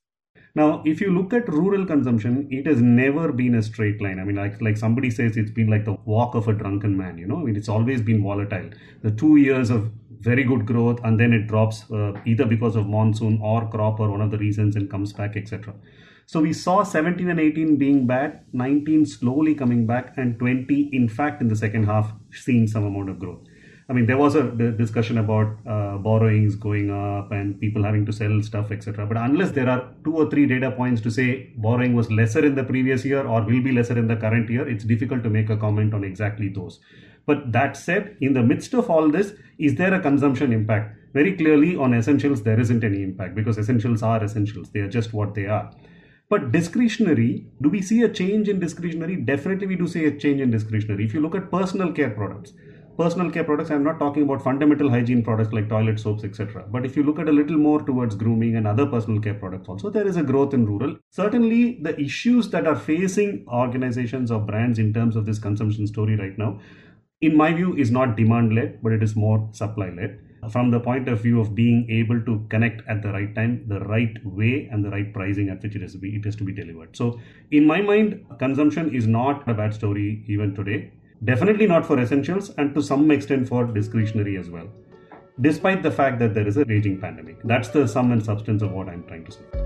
Now, 0.56 0.84
if 0.86 1.02
you 1.02 1.12
look 1.12 1.34
at 1.34 1.48
rural 1.50 1.86
consumption, 1.86 2.48
it 2.52 2.68
has 2.68 2.80
never 2.80 3.32
been 3.32 3.56
a 3.56 3.64
straight 3.64 4.00
line. 4.02 4.20
I 4.20 4.24
mean, 4.24 4.36
like 4.36 4.62
like 4.62 4.78
somebody 4.78 5.10
says, 5.10 5.36
it's 5.36 5.50
been 5.50 5.68
like 5.68 5.86
the 5.86 5.98
walk 6.06 6.36
of 6.36 6.48
a 6.48 6.54
drunken 6.54 6.96
man. 6.96 7.18
You 7.18 7.26
know, 7.26 7.40
I 7.40 7.44
mean, 7.44 7.56
it's 7.56 7.70
always 7.70 8.02
been 8.02 8.22
volatile. 8.22 8.70
The 9.02 9.12
two 9.12 9.38
years 9.38 9.72
of 9.72 9.92
very 10.20 10.44
good 10.44 10.66
growth, 10.68 11.00
and 11.04 11.20
then 11.20 11.34
it 11.34 11.48
drops 11.48 11.90
uh, 11.92 12.14
either 12.26 12.46
because 12.46 12.76
of 12.76 12.88
monsoon 12.88 13.40
or 13.42 13.68
crop 13.70 14.00
or 14.00 14.12
one 14.12 14.22
of 14.22 14.30
the 14.30 14.38
reasons, 14.38 14.76
and 14.76 14.90
comes 14.92 15.12
back, 15.12 15.36
etc. 15.36 15.74
So 16.28 16.42
we 16.42 16.54
saw 16.54 16.84
17 16.84 17.30
and 17.30 17.40
18 17.40 17.78
being 17.78 18.06
bad, 18.08 18.46
19 18.54 19.06
slowly 19.08 19.56
coming 19.56 19.86
back, 19.88 20.14
and 20.18 20.38
20, 20.40 20.90
in 20.94 21.10
fact, 21.10 21.42
in 21.42 21.48
the 21.48 21.56
second 21.56 21.86
half, 21.86 22.14
seeing 22.32 22.68
some 22.68 22.86
amount 22.86 23.10
of 23.10 23.20
growth. 23.20 23.42
I 23.90 23.94
mean, 23.94 24.06
there 24.06 24.18
was 24.18 24.36
a 24.36 24.44
discussion 24.44 25.18
about 25.18 25.58
uh, 25.68 25.98
borrowings 25.98 26.56
going 26.56 26.90
up 26.90 27.32
and 27.32 27.60
people 27.60 27.84
having 27.84 28.06
to 28.06 28.14
sell 28.14 28.42
stuff, 28.42 28.72
etc. 28.72 29.06
But 29.06 29.18
unless 29.18 29.52
there 29.52 29.70
are 29.70 29.90
two 30.06 30.16
or 30.16 30.30
three 30.30 30.46
data 30.46 30.72
points 30.72 31.02
to 31.02 31.12
say 31.12 31.52
borrowing 31.58 31.94
was 31.94 32.10
lesser 32.10 32.46
in 32.46 32.56
the 32.56 32.64
previous 32.64 33.04
year 33.04 33.28
or 33.28 33.42
will 33.42 33.62
be 33.62 33.74
lesser 33.74 33.98
in 33.98 34.08
the 34.08 34.16
current 34.16 34.50
year, 34.50 34.68
it's 34.68 34.86
difficult 34.86 35.24
to 35.24 35.30
make 35.30 35.50
a 35.50 35.58
comment 35.58 35.94
on 35.94 36.04
exactly 36.06 36.48
those. 36.48 36.80
But 37.26 37.52
that 37.52 37.76
said, 37.76 38.18
in 38.22 38.34
the 38.34 38.44
midst 38.44 38.74
of 38.74 38.90
all 38.90 39.10
this, 39.10 39.34
is 39.58 39.76
there 39.76 39.94
a 39.94 40.00
consumption 40.00 40.54
impact? 40.54 40.98
Very 41.14 41.36
clearly, 41.38 41.76
on 41.76 41.94
essentials, 41.94 42.42
there 42.44 42.60
isn't 42.60 42.84
any 42.84 43.04
impact 43.04 43.36
because 43.36 43.58
essentials 43.58 44.02
are 44.02 44.24
essentials. 44.24 44.70
They 44.72 44.80
are 44.80 44.90
just 44.90 45.14
what 45.14 45.36
they 45.36 45.46
are. 45.46 45.72
But 46.30 46.52
discretionary, 46.52 47.46
do 47.62 47.70
we 47.70 47.82
see 47.82 48.02
a 48.02 48.10
change 48.10 48.50
in 48.50 48.60
discretionary? 48.60 49.18
Definitely, 49.18 49.68
we 49.68 49.76
do 49.76 49.88
see 49.88 50.06
a 50.06 50.18
change 50.18 50.42
in 50.42 50.52
discretionary. 50.52 51.06
If 51.06 51.14
you 51.14 51.22
look 51.22 51.36
at 51.36 51.52
personal 51.52 51.92
care 51.92 52.10
products, 52.10 52.54
personal 52.98 53.32
care 53.32 53.44
products, 53.44 53.72
I'm 53.72 53.84
not 53.84 54.00
talking 54.00 54.24
about 54.24 54.44
fundamental 54.44 54.90
hygiene 54.90 55.24
products 55.24 55.54
like 55.54 55.70
toilet 55.70 56.00
soaps, 56.00 56.24
etc. 56.24 56.66
But 56.70 56.86
if 56.86 56.96
you 56.96 57.04
look 57.04 57.20
at 57.20 57.28
a 57.28 57.32
little 57.32 57.58
more 57.58 57.82
towards 57.82 58.16
grooming 58.16 58.56
and 58.56 58.68
other 58.68 58.86
personal 58.86 59.22
care 59.22 59.34
products, 59.34 59.68
also, 59.70 59.90
there 59.90 60.08
is 60.08 60.18
a 60.18 60.24
growth 60.24 60.54
in 60.54 60.66
rural. 60.66 60.98
Certainly, 61.10 61.80
the 61.82 62.00
issues 62.00 62.50
that 62.52 62.68
are 62.68 62.76
facing 62.76 63.46
organizations 63.48 64.32
or 64.32 64.40
brands 64.40 64.80
in 64.80 64.94
terms 64.94 65.16
of 65.16 65.26
this 65.26 65.40
consumption 65.40 65.88
story 65.88 66.16
right 66.16 66.38
now, 66.38 66.60
in 67.22 67.36
my 67.36 67.54
view, 67.54 67.76
is 67.76 67.90
not 67.90 68.16
demand 68.18 68.54
led, 68.54 68.82
but 68.84 68.92
it 68.92 69.02
is 69.02 69.16
more 69.16 69.50
supply 69.52 69.90
led 69.90 70.20
from 70.52 70.72
the 70.72 70.80
point 70.80 71.08
of 71.08 71.22
view 71.22 71.40
of 71.40 71.56
being 71.56 71.90
able 71.90 72.20
to 72.22 72.46
connect 72.50 72.82
at 72.90 73.02
the 73.02 73.12
right 73.14 73.34
time, 73.34 73.64
the 73.68 73.80
right 73.82 74.14
way, 74.26 74.68
and 74.72 74.84
the 74.84 74.90
right 74.90 75.14
pricing 75.14 75.50
at 75.50 75.64
which 75.64 75.76
it 75.76 75.82
is 75.82 75.94
to 75.94 75.98
be, 75.98 76.16
it 76.16 76.26
is 76.26 76.36
to 76.36 76.44
be 76.44 76.52
delivered. 76.52 76.96
So, 76.96 77.20
in 77.52 77.66
my 77.66 77.82
mind, 77.82 78.26
consumption 78.40 78.94
is 78.94 79.08
not 79.08 79.48
a 79.48 79.54
bad 79.54 79.74
story 79.74 80.24
even 80.28 80.54
today. 80.54 80.92
Definitely 81.24 81.68
not 81.68 81.86
for 81.86 82.00
essentials, 82.00 82.50
and 82.58 82.74
to 82.76 82.82
some 82.82 83.10
extent 83.12 83.48
for 83.48 83.66
discretionary 83.66 84.38
as 84.38 84.50
well. 84.50 84.68
Despite 85.42 85.82
the 85.82 85.92
fact 85.92 86.20
that 86.20 86.34
there 86.34 86.48
is 86.48 86.58
a 86.58 86.66
raging 86.66 87.00
pandemic, 87.00 87.38
that's 87.44 87.70
the 87.70 87.88
sum 87.88 88.12
and 88.12 88.24
substance 88.24 88.62
of 88.62 88.72
what 88.72 88.90
I'm 88.90 89.04
trying 89.08 89.26
to 89.26 89.32
say. 89.32 89.64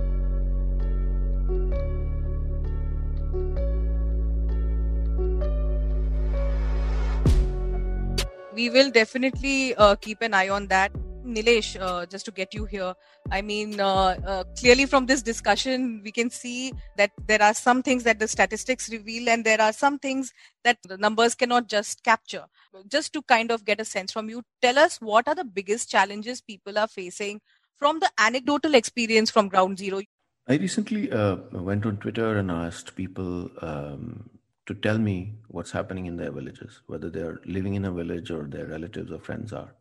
we 8.58 8.72
will 8.72 8.90
definitely 8.90 9.76
uh, 9.76 9.96
keep 9.96 10.22
an 10.22 10.34
eye 10.34 10.50
on 10.50 10.66
that. 10.68 10.92
Neelesh, 11.28 11.80
uh, 11.80 12.06
just 12.06 12.26
to 12.26 12.32
get 12.32 12.54
you 12.54 12.66
here, 12.66 12.94
I 13.30 13.42
mean, 13.42 13.80
uh, 13.80 14.18
uh, 14.26 14.44
clearly 14.58 14.86
from 14.86 15.06
this 15.06 15.22
discussion, 15.22 16.02
we 16.04 16.12
can 16.12 16.30
see 16.30 16.74
that 16.96 17.12
there 17.28 17.42
are 17.42 17.54
some 17.54 17.84
things 17.84 18.04
that 18.04 18.20
the 18.20 18.28
statistics 18.28 18.90
reveal, 18.90 19.30
and 19.30 19.44
there 19.44 19.62
are 19.62 19.74
some 19.74 20.00
things 20.00 20.34
that 20.64 20.78
the 20.84 20.98
numbers 20.98 21.36
cannot 21.36 21.68
just 21.68 22.04
capture. 22.04 22.46
Just 22.88 23.14
to 23.14 23.22
kind 23.24 23.52
of 23.52 23.66
get 23.66 23.82
a 23.82 23.86
sense 23.86 24.12
from 24.12 24.30
you, 24.30 24.44
tell 24.62 24.80
us 24.80 24.98
what 25.02 25.28
are 25.28 25.36
the 25.36 25.44
biggest 25.44 25.90
challenges 25.90 26.42
people 26.42 26.80
are 26.80 26.88
facing 26.88 27.42
from 27.78 28.00
the 28.00 28.10
anecdotal 28.18 28.74
experience 28.74 29.30
from 29.30 29.50
ground 29.50 29.78
zero. 29.78 30.02
I 30.48 30.56
recently 30.56 31.12
uh, 31.12 31.36
went 31.52 31.86
on 31.86 31.98
Twitter 31.98 32.38
and 32.38 32.50
asked 32.50 32.96
people 32.96 33.52
um, 33.62 34.30
to 34.66 34.74
tell 34.74 34.98
me 34.98 35.34
what's 35.50 35.72
happening 35.72 36.06
in 36.06 36.16
their 36.16 36.32
villages, 36.32 36.82
whether 36.88 37.10
they're 37.10 37.42
living 37.46 37.76
in 37.76 37.86
a 37.86 37.92
village 37.92 38.32
or 38.32 38.44
their 38.44 38.66
relatives 38.66 39.12
or 39.12 39.20
friends 39.20 39.52
are. 39.52 39.74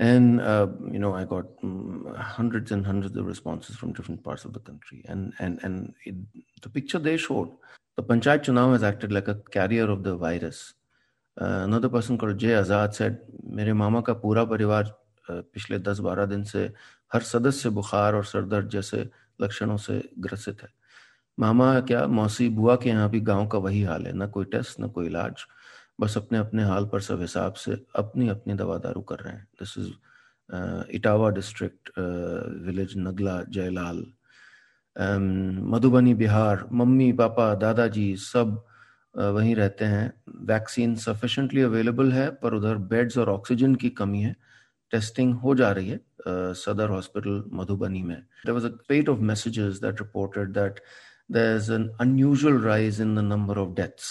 And 0.00 0.40
uh, 0.40 0.68
you 0.90 0.98
know, 0.98 1.14
I 1.14 1.24
got 1.24 1.46
um, 1.62 2.14
hundreds 2.18 2.72
and 2.72 2.86
hundreds 2.86 3.16
of 3.16 3.26
responses 3.26 3.76
from 3.76 3.92
different 3.92 4.24
parts 4.24 4.46
of 4.46 4.54
the 4.54 4.60
country, 4.60 5.04
and 5.06 5.34
and 5.38 5.58
and 5.62 5.92
it, 6.06 6.14
the 6.62 6.70
picture 6.70 6.98
they 6.98 7.18
showed, 7.18 7.50
the 7.96 8.02
Panchayat 8.02 8.44
Chunav 8.44 8.72
has 8.72 8.82
acted 8.82 9.12
like 9.12 9.28
a 9.28 9.34
carrier 9.56 9.90
of 9.90 10.02
the 10.02 10.16
virus. 10.16 10.72
Uh, 11.36 11.60
another 11.64 11.90
person 11.90 12.16
called 12.16 12.38
Jay 12.38 12.56
Azad 12.62 12.94
said, 12.94 13.20
"मेरे 13.44 13.72
मामा 13.82 14.00
का 14.08 14.14
पूरा 14.24 14.44
परिवार 14.54 14.94
पिछले 15.30 15.78
10-12 15.78 16.26
दिन 16.26 16.44
से 16.44 16.64
हर 17.12 17.22
सदस्य 17.22 17.70
बुखार 17.70 18.14
और 18.14 18.24
सरदर्द 18.24 18.68
जैसे 18.70 19.08
लक्षणों 19.40 19.76
से 19.76 20.02
ग्रसित 20.18 20.62
है 20.62 20.68
मामा 21.38 21.68
क्या 21.88 22.06
मौसी 22.06 22.48
बुआ 22.56 22.76
के 22.82 22.88
यहाँ 22.88 23.08
भी 23.10 23.20
गाँव 23.20 23.46
का 23.52 23.58
वही 23.58 23.82
हाल 23.82 24.06
है 24.06 24.12
ना 24.12 24.26
कोई 24.26 24.44
टेस्ट 24.54 24.80
ना 24.80 24.86
कोई 24.86 25.06
इलाज 25.06 25.44
बस 26.00 26.16
अपने 26.16 26.38
अपने 26.38 26.62
हाल 26.64 26.84
पर 26.92 27.00
सब 27.00 27.20
हिसाब 27.20 27.52
से 27.54 27.72
अपनी 27.96 28.28
अपनी 28.28 28.54
दवा 28.54 28.76
दारू 28.78 29.00
कर 29.10 29.18
रहे 29.18 29.34
हैं। 29.34 29.46
This 29.60 29.74
is 29.78 29.90
Etawah 30.96 31.30
district 31.30 31.90
village 32.66 32.94
Nagla 32.98 33.42
Jaylal 33.48 34.04
Madhubani 35.72 36.14
Bihar 36.14 36.64
mummy 36.72 37.12
papa 37.12 37.54
दादाजी 37.54 38.14
सब 38.16 38.56
uh, 39.14 39.30
वहीं 39.34 39.54
रहते 39.56 39.84
हैं। 39.84 40.12
वैक्सीन 40.46 40.94
सफिशेंटली 40.96 41.62
अवेलेबल 41.62 42.12
है 42.12 42.28
पर 42.42 42.54
उधर 42.54 42.76
बेड्स 42.94 43.18
और 43.18 43.30
ऑक्सीजन 43.30 43.74
की 43.74 43.90
कमी 44.00 44.22
है। 44.22 44.34
टेस्टिंग 44.92 45.34
हो 45.34 45.54
जा 45.54 45.70
रही 45.72 45.88
है 45.88 45.98
uh, 45.98 46.54
सदर 46.62 46.88
हॉस्पिटल 46.88 47.42
मधुबनी 47.52 48.02
में। 48.02 48.16
There 48.16 48.52
was 48.52 48.64
a 48.64 48.74
spate 48.88 49.08
of 49.08 49.20
messages 49.32 49.80
that 49.82 50.00
reported 50.02 50.52
that 50.58 50.80
there's 51.34 51.68
an 51.70 51.82
unusual 52.00 52.56
rise 52.62 52.96
in 52.98 53.10
the 53.14 53.22
number 53.22 53.54
of 53.62 53.74
deaths. 53.74 54.06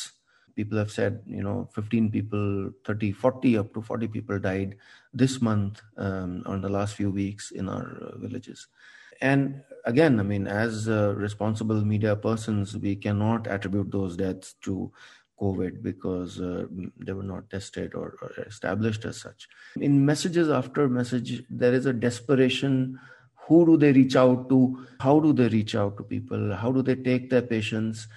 People 0.60 0.78
have 0.78 0.92
said, 0.92 1.22
you 1.26 1.42
know, 1.42 1.70
15 1.74 2.12
people, 2.12 2.72
30, 2.84 3.14
40, 3.14 3.58
up 3.60 3.74
to 3.74 3.82
40 3.82 4.10
people 4.10 4.40
died 4.40 4.76
this 5.14 5.42
month 5.42 5.82
um, 5.98 6.44
or 6.46 6.56
in 6.56 6.62
the 6.62 6.68
last 6.78 6.96
few 6.96 7.12
weeks 7.12 7.52
in 7.52 7.70
our 7.70 7.98
uh, 8.02 8.18
villages. 8.18 8.68
And 9.22 9.62
again, 9.86 10.20
I 10.20 10.24
mean, 10.24 10.48
as 10.48 10.90
uh, 10.90 11.14
responsible 11.16 11.86
media 11.86 12.18
persons, 12.18 12.76
we 12.76 12.98
cannot 12.98 13.48
attribute 13.48 13.90
those 13.90 14.18
deaths 14.18 14.56
to 14.64 14.92
COVID 15.42 15.82
because 15.82 16.42
uh, 16.42 16.66
they 16.98 17.14
were 17.14 17.24
not 17.24 17.50
tested 17.50 17.96
or, 17.96 18.18
or 18.22 18.32
established 18.46 19.06
as 19.06 19.22
such. 19.22 19.48
In 19.80 20.06
messages 20.06 20.50
after 20.50 20.90
message, 20.90 21.44
there 21.50 21.74
is 21.74 21.86
a 21.86 21.94
desperation 21.94 23.00
who 23.50 23.66
do 23.66 23.78
they 23.78 23.92
reach 23.92 24.16
out 24.16 24.48
to 24.50 24.86
how 25.00 25.20
do 25.20 25.34
they 25.34 25.48
reach 25.50 25.74
out 25.76 25.98
to 25.98 26.04
people 26.04 26.56
how 26.56 26.72
do 26.72 26.84
they 26.84 26.96
take 26.96 27.30
their 27.32 27.42
patients 27.42 28.08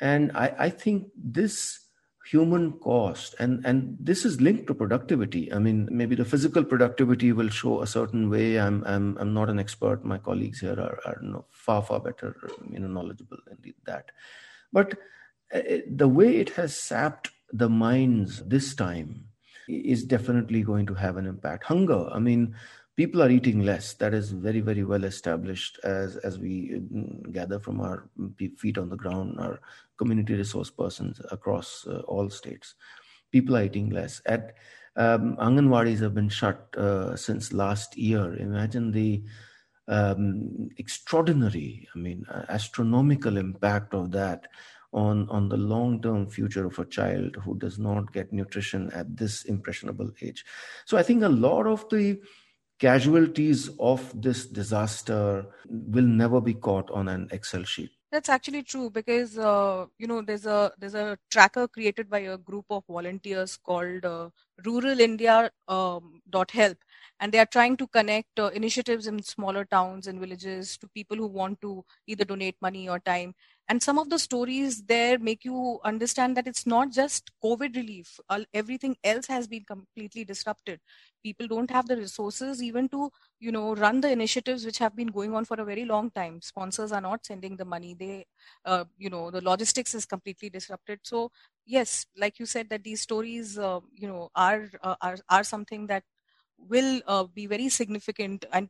and 0.00 0.32
i, 0.34 0.46
I 0.66 0.70
think 0.70 1.08
this 1.14 1.87
human 2.30 2.72
cost. 2.72 3.34
And 3.38 3.64
and 3.64 3.96
this 3.98 4.24
is 4.24 4.40
linked 4.40 4.66
to 4.68 4.74
productivity. 4.74 5.52
I 5.52 5.58
mean 5.58 5.88
maybe 5.90 6.14
the 6.14 6.24
physical 6.24 6.64
productivity 6.64 7.32
will 7.32 7.48
show 7.48 7.82
a 7.82 7.86
certain 7.86 8.28
way. 8.30 8.60
I'm 8.60 8.82
i'm, 8.86 9.16
I'm 9.18 9.32
not 9.34 9.50
an 9.50 9.58
expert. 9.58 10.04
My 10.04 10.18
colleagues 10.18 10.60
here 10.60 10.78
are, 10.78 10.98
are 11.06 11.18
you 11.22 11.30
know, 11.30 11.44
far 11.50 11.82
far 11.82 12.00
better 12.00 12.36
you 12.70 12.80
know 12.80 12.88
knowledgeable 12.88 13.38
in 13.50 13.74
that. 13.86 14.10
But 14.72 14.98
uh, 15.54 15.60
the 15.90 16.08
way 16.08 16.36
it 16.36 16.50
has 16.50 16.78
sapped 16.78 17.30
the 17.52 17.68
minds 17.68 18.42
this 18.44 18.74
time 18.74 19.24
is 19.66 20.04
definitely 20.04 20.62
going 20.62 20.86
to 20.86 20.94
have 20.94 21.16
an 21.16 21.26
impact. 21.26 21.64
Hunger 21.64 22.08
i 22.12 22.18
mean 22.18 22.54
people 22.98 23.22
are 23.22 23.30
eating 23.30 23.60
less. 23.64 23.94
That 23.94 24.12
is 24.12 24.32
very 24.32 24.60
very 24.60 24.82
well 24.82 25.04
established 25.04 25.78
as 25.84 26.16
as 26.28 26.38
we 26.38 26.54
mm, 26.92 27.32
gather 27.32 27.60
from 27.60 27.80
our 27.80 28.10
feet 28.58 28.76
on 28.76 28.88
the 28.90 28.96
ground 28.96 29.38
our 29.38 29.60
community 29.96 30.34
resource 30.34 30.70
persons 30.70 31.20
across 31.30 31.86
uh, 31.86 32.00
all 32.08 32.28
states. 32.28 32.74
People 33.30 33.56
are 33.56 33.62
eating 33.62 33.90
less. 33.90 34.20
At 34.26 34.56
um, 34.96 35.36
anganwadis 35.36 36.00
have 36.00 36.14
been 36.14 36.28
shut 36.28 36.76
uh, 36.76 37.14
since 37.14 37.52
last 37.52 37.96
year. 37.96 38.36
Imagine 38.36 38.90
the 38.90 39.22
um, 39.86 40.68
extraordinary 40.76 41.88
i 41.94 41.98
mean 41.98 42.26
uh, 42.30 42.42
astronomical 42.50 43.38
impact 43.38 43.94
of 43.94 44.10
that 44.10 44.46
on 44.92 45.26
on 45.30 45.48
the 45.48 45.56
long 45.56 46.02
term 46.02 46.26
future 46.28 46.66
of 46.66 46.78
a 46.78 46.84
child 46.84 47.36
who 47.44 47.56
does 47.58 47.78
not 47.78 48.12
get 48.12 48.32
nutrition 48.32 48.90
at 48.92 49.16
this 49.16 49.44
impressionable 49.44 50.10
age. 50.20 50.44
So 50.84 50.98
i 50.98 51.02
think 51.02 51.22
a 51.22 51.36
lot 51.46 51.66
of 51.66 51.88
the 51.88 52.20
casualties 52.78 53.70
of 53.78 54.10
this 54.20 54.46
disaster 54.46 55.46
will 55.68 56.04
never 56.06 56.40
be 56.40 56.54
caught 56.54 56.90
on 56.90 57.08
an 57.08 57.28
excel 57.32 57.64
sheet. 57.64 57.90
That's 58.10 58.30
actually 58.30 58.62
true 58.62 58.88
because 58.88 59.36
uh, 59.36 59.86
you 59.98 60.06
know 60.06 60.22
there's 60.22 60.46
a 60.46 60.72
there's 60.78 60.94
a 60.94 61.18
tracker 61.30 61.68
created 61.68 62.08
by 62.08 62.20
a 62.20 62.38
group 62.38 62.64
of 62.70 62.84
volunteers 62.88 63.58
called 63.58 64.04
uh, 64.04 64.30
rural 64.64 64.98
india 64.98 65.50
um, 65.68 66.22
help. 66.50 66.78
And 67.20 67.32
they 67.32 67.38
are 67.38 67.46
trying 67.46 67.76
to 67.78 67.86
connect 67.88 68.38
uh, 68.38 68.50
initiatives 68.54 69.06
in 69.08 69.22
smaller 69.22 69.64
towns 69.64 70.06
and 70.06 70.20
villages 70.20 70.78
to 70.78 70.88
people 70.88 71.16
who 71.16 71.26
want 71.26 71.60
to 71.62 71.84
either 72.06 72.24
donate 72.24 72.56
money 72.62 72.88
or 72.88 73.00
time 73.00 73.34
and 73.68 73.82
some 73.82 73.98
of 73.98 74.08
the 74.10 74.18
stories 74.18 74.84
there 74.84 75.18
make 75.18 75.44
you 75.44 75.78
understand 75.84 76.36
that 76.36 76.46
it's 76.46 76.66
not 76.66 76.90
just 76.90 77.30
covid 77.44 77.76
relief. 77.76 78.18
Everything 78.54 78.96
else 79.04 79.26
has 79.26 79.46
been 79.46 79.64
completely 79.64 80.24
disrupted. 80.24 80.80
People 81.22 81.46
don't 81.48 81.70
have 81.70 81.86
the 81.88 81.96
resources 81.96 82.62
even 82.62 82.88
to 82.90 83.10
you 83.40 83.52
know 83.52 83.74
run 83.74 84.00
the 84.00 84.10
initiatives 84.10 84.64
which 84.64 84.78
have 84.78 84.96
been 84.96 85.08
going 85.08 85.34
on 85.34 85.44
for 85.44 85.60
a 85.60 85.64
very 85.64 85.84
long 85.84 86.10
time. 86.10 86.40
Sponsors 86.40 86.92
are 86.92 87.00
not 87.00 87.26
sending 87.26 87.56
the 87.56 87.64
money. 87.64 87.94
They 87.94 88.26
uh, 88.64 88.84
you 88.96 89.10
know 89.10 89.30
the 89.30 89.40
logistics 89.42 89.94
is 89.94 90.06
completely 90.06 90.50
disrupted. 90.50 91.00
So 91.02 91.30
yes 91.66 92.06
like 92.16 92.38
you 92.38 92.46
said 92.46 92.70
that 92.70 92.84
these 92.84 93.02
stories 93.02 93.58
uh, 93.58 93.80
you 93.94 94.08
know 94.08 94.30
are, 94.34 94.70
uh, 94.82 94.96
are 95.02 95.18
are 95.28 95.44
something 95.44 95.86
that 95.88 96.04
will 96.58 97.00
uh, 97.06 97.24
be 97.24 97.46
very 97.46 97.68
significant 97.68 98.44
and 98.52 98.68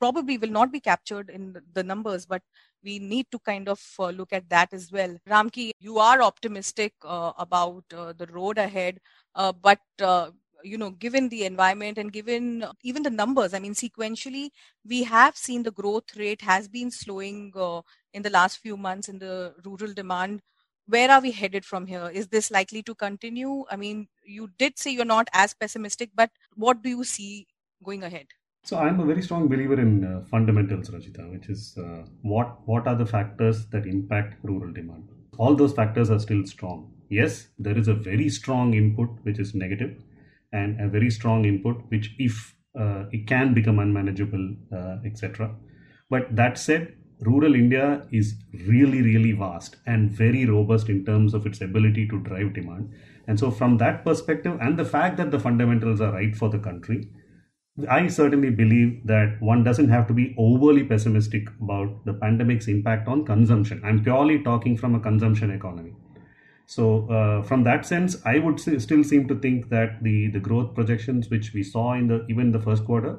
probably 0.00 0.38
will 0.38 0.50
not 0.50 0.72
be 0.72 0.80
captured 0.80 1.30
in 1.30 1.56
the 1.74 1.82
numbers 1.82 2.26
but 2.26 2.42
we 2.82 2.98
need 2.98 3.26
to 3.30 3.38
kind 3.40 3.68
of 3.68 3.80
uh, 3.98 4.08
look 4.10 4.32
at 4.32 4.48
that 4.48 4.72
as 4.72 4.90
well. 4.90 5.16
Ramki 5.28 5.70
you 5.80 5.98
are 5.98 6.22
optimistic 6.22 6.94
uh, 7.04 7.32
about 7.38 7.84
uh, 7.94 8.12
the 8.12 8.26
road 8.26 8.58
ahead 8.58 8.98
uh, 9.34 9.52
but 9.52 9.80
uh, 10.02 10.30
you 10.62 10.76
know 10.78 10.90
given 10.90 11.28
the 11.28 11.44
environment 11.44 11.98
and 11.98 12.12
given 12.12 12.64
even 12.82 13.02
the 13.02 13.08
numbers 13.10 13.54
i 13.54 13.58
mean 13.58 13.72
sequentially 13.72 14.50
we 14.84 15.02
have 15.04 15.36
seen 15.36 15.62
the 15.62 15.70
growth 15.70 16.14
rate 16.16 16.42
has 16.42 16.68
been 16.68 16.90
slowing 16.90 17.52
uh, 17.56 17.80
in 18.12 18.22
the 18.22 18.30
last 18.30 18.58
few 18.58 18.76
months 18.76 19.08
in 19.08 19.18
the 19.18 19.54
rural 19.64 19.92
demand. 19.94 20.40
Where 20.86 21.10
are 21.10 21.20
we 21.20 21.30
headed 21.30 21.64
from 21.64 21.86
here? 21.86 22.10
Is 22.12 22.28
this 22.28 22.50
likely 22.50 22.82
to 22.82 22.94
continue? 22.94 23.64
I 23.70 23.76
mean 23.76 24.08
you 24.24 24.50
did 24.58 24.78
say 24.78 24.90
you're 24.90 25.04
not 25.04 25.28
as 25.32 25.54
pessimistic 25.54 26.10
but 26.14 26.30
what 26.54 26.82
do 26.82 26.88
you 26.90 27.04
see 27.04 27.46
going 27.84 28.02
ahead 28.02 28.26
So 28.62 28.78
I'm 28.78 29.00
a 29.00 29.04
very 29.04 29.22
strong 29.22 29.48
believer 29.48 29.80
in 29.80 30.04
uh, 30.04 30.20
fundamentals, 30.30 30.90
Rachita, 30.90 31.22
which 31.30 31.48
is 31.48 31.76
uh, 31.78 32.04
what 32.22 32.58
what 32.66 32.86
are 32.86 32.94
the 32.94 33.06
factors 33.06 33.66
that 33.68 33.86
impact 33.86 34.36
rural 34.42 34.72
demand. 34.72 35.08
All 35.38 35.54
those 35.54 35.72
factors 35.72 36.10
are 36.10 36.18
still 36.18 36.46
strong. 36.46 36.92
Yes, 37.08 37.48
there 37.58 37.76
is 37.76 37.88
a 37.88 37.94
very 37.94 38.28
strong 38.28 38.74
input 38.74 39.08
which 39.22 39.38
is 39.38 39.54
negative, 39.54 40.02
and 40.52 40.80
a 40.80 40.88
very 40.88 41.10
strong 41.10 41.44
input 41.44 41.82
which, 41.88 42.14
if 42.18 42.54
uh, 42.78 43.04
it 43.10 43.26
can 43.26 43.54
become 43.54 43.78
unmanageable, 43.78 44.54
uh, 44.72 44.98
etc. 45.04 45.50
But 46.10 46.36
that 46.36 46.58
said, 46.58 46.94
rural 47.20 47.54
India 47.54 48.06
is 48.12 48.34
really, 48.68 49.02
really 49.02 49.32
vast 49.32 49.76
and 49.86 50.10
very 50.10 50.44
robust 50.44 50.88
in 50.88 51.04
terms 51.04 51.34
of 51.34 51.46
its 51.46 51.60
ability 51.60 52.06
to 52.08 52.20
drive 52.20 52.54
demand. 52.54 52.92
And 53.26 53.38
so, 53.38 53.50
from 53.50 53.78
that 53.78 54.04
perspective, 54.04 54.58
and 54.60 54.78
the 54.78 54.84
fact 54.84 55.16
that 55.16 55.30
the 55.30 55.40
fundamentals 55.40 56.00
are 56.00 56.12
right 56.12 56.36
for 56.36 56.50
the 56.50 56.58
country, 56.58 57.08
I 57.88 58.08
certainly 58.08 58.50
believe 58.50 59.06
that 59.06 59.40
one 59.40 59.62
doesn't 59.64 59.88
have 59.88 60.06
to 60.08 60.14
be 60.14 60.34
overly 60.38 60.84
pessimistic 60.84 61.48
about 61.60 62.04
the 62.04 62.12
pandemic's 62.14 62.68
impact 62.68 63.08
on 63.08 63.24
consumption. 63.24 63.80
I'm 63.84 64.02
purely 64.02 64.42
talking 64.42 64.76
from 64.76 64.94
a 64.94 65.00
consumption 65.00 65.50
economy. 65.50 65.94
So, 66.66 67.08
uh, 67.10 67.42
from 67.42 67.64
that 67.64 67.84
sense, 67.84 68.16
I 68.24 68.38
would 68.38 68.60
still 68.60 69.04
seem 69.04 69.26
to 69.28 69.34
think 69.34 69.70
that 69.70 70.02
the, 70.02 70.28
the 70.28 70.40
growth 70.40 70.74
projections 70.74 71.28
which 71.28 71.52
we 71.52 71.62
saw 71.62 71.94
in 71.94 72.06
the 72.06 72.24
even 72.28 72.52
the 72.52 72.60
first 72.60 72.84
quarter 72.84 73.18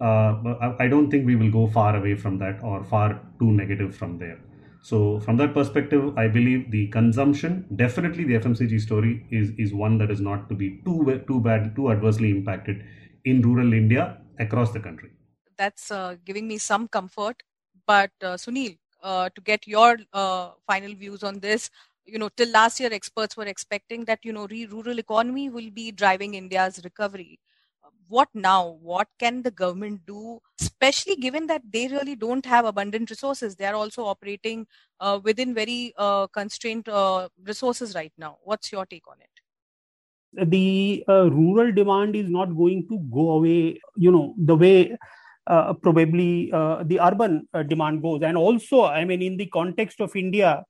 uh, 0.00 0.74
I 0.78 0.86
don't 0.88 1.10
think 1.10 1.26
we 1.26 1.34
will 1.36 1.50
go 1.50 1.66
far 1.66 1.96
away 1.96 2.14
from 2.14 2.38
that 2.38 2.62
or 2.62 2.84
far 2.84 3.20
too 3.40 3.50
negative 3.50 3.96
from 3.96 4.18
there. 4.18 4.38
So 4.80 5.18
from 5.20 5.36
that 5.38 5.54
perspective, 5.54 6.16
I 6.16 6.28
believe 6.28 6.70
the 6.70 6.86
consumption, 6.88 7.66
definitely 7.74 8.24
the 8.24 8.34
FMCG 8.34 8.80
story 8.80 9.26
is 9.30 9.50
is 9.58 9.74
one 9.74 9.98
that 9.98 10.10
is 10.10 10.20
not 10.20 10.48
to 10.50 10.54
be 10.54 10.80
too 10.84 11.22
too 11.26 11.40
bad, 11.40 11.74
too 11.74 11.90
adversely 11.90 12.30
impacted 12.30 12.84
in 13.30 13.42
rural 13.42 13.72
India 13.72 14.18
across 14.38 14.72
the 14.72 14.80
country. 14.80 15.10
That's 15.56 15.90
uh, 15.90 16.16
giving 16.24 16.46
me 16.48 16.58
some 16.58 16.88
comfort. 16.88 17.42
But 17.86 18.10
uh, 18.22 18.34
Sunil, 18.34 18.78
uh, 19.02 19.30
to 19.34 19.40
get 19.40 19.66
your 19.66 19.98
uh, 20.12 20.50
final 20.66 20.94
views 20.94 21.22
on 21.22 21.40
this, 21.40 21.70
you 22.04 22.18
know, 22.18 22.28
till 22.36 22.48
last 22.50 22.80
year, 22.80 22.90
experts 22.92 23.36
were 23.36 23.44
expecting 23.44 24.04
that 24.06 24.20
you 24.24 24.32
know, 24.32 24.46
rural 24.70 24.98
economy 24.98 25.48
will 25.50 25.70
be 25.70 25.90
driving 25.90 26.34
India's 26.34 26.80
recovery 26.84 27.38
what 28.08 28.28
now? 28.34 28.78
What 28.82 29.08
can 29.18 29.42
the 29.42 29.50
government 29.50 30.00
do, 30.06 30.40
especially 30.60 31.16
given 31.16 31.46
that 31.48 31.62
they 31.70 31.88
really 31.88 32.16
don't 32.16 32.44
have 32.46 32.64
abundant 32.64 33.10
resources? 33.10 33.54
They 33.56 33.66
are 33.66 33.74
also 33.74 34.04
operating 34.04 34.66
uh, 35.00 35.20
within 35.22 35.54
very 35.54 35.92
uh, 35.96 36.26
constrained 36.28 36.88
resources 37.44 37.94
right 37.94 38.12
now. 38.18 38.38
What's 38.42 38.72
your 38.72 38.86
take 38.86 39.06
on 39.08 39.20
it? 39.20 39.37
The 40.32 41.04
uh, 41.08 41.30
rural 41.30 41.72
demand 41.72 42.16
is 42.16 42.28
not 42.28 42.56
going 42.56 42.86
to 42.88 42.98
go 43.12 43.30
away, 43.30 43.80
you 43.96 44.10
know, 44.10 44.34
the 44.36 44.54
way 44.54 44.96
uh, 45.46 45.72
probably 45.74 46.52
uh, 46.52 46.82
the 46.84 47.00
urban 47.00 47.48
demand 47.66 48.02
goes. 48.02 48.22
And 48.22 48.36
also, 48.36 48.84
I 48.84 49.04
mean, 49.04 49.22
in 49.22 49.36
the 49.36 49.46
context 49.46 50.00
of 50.00 50.14
India, 50.14 50.64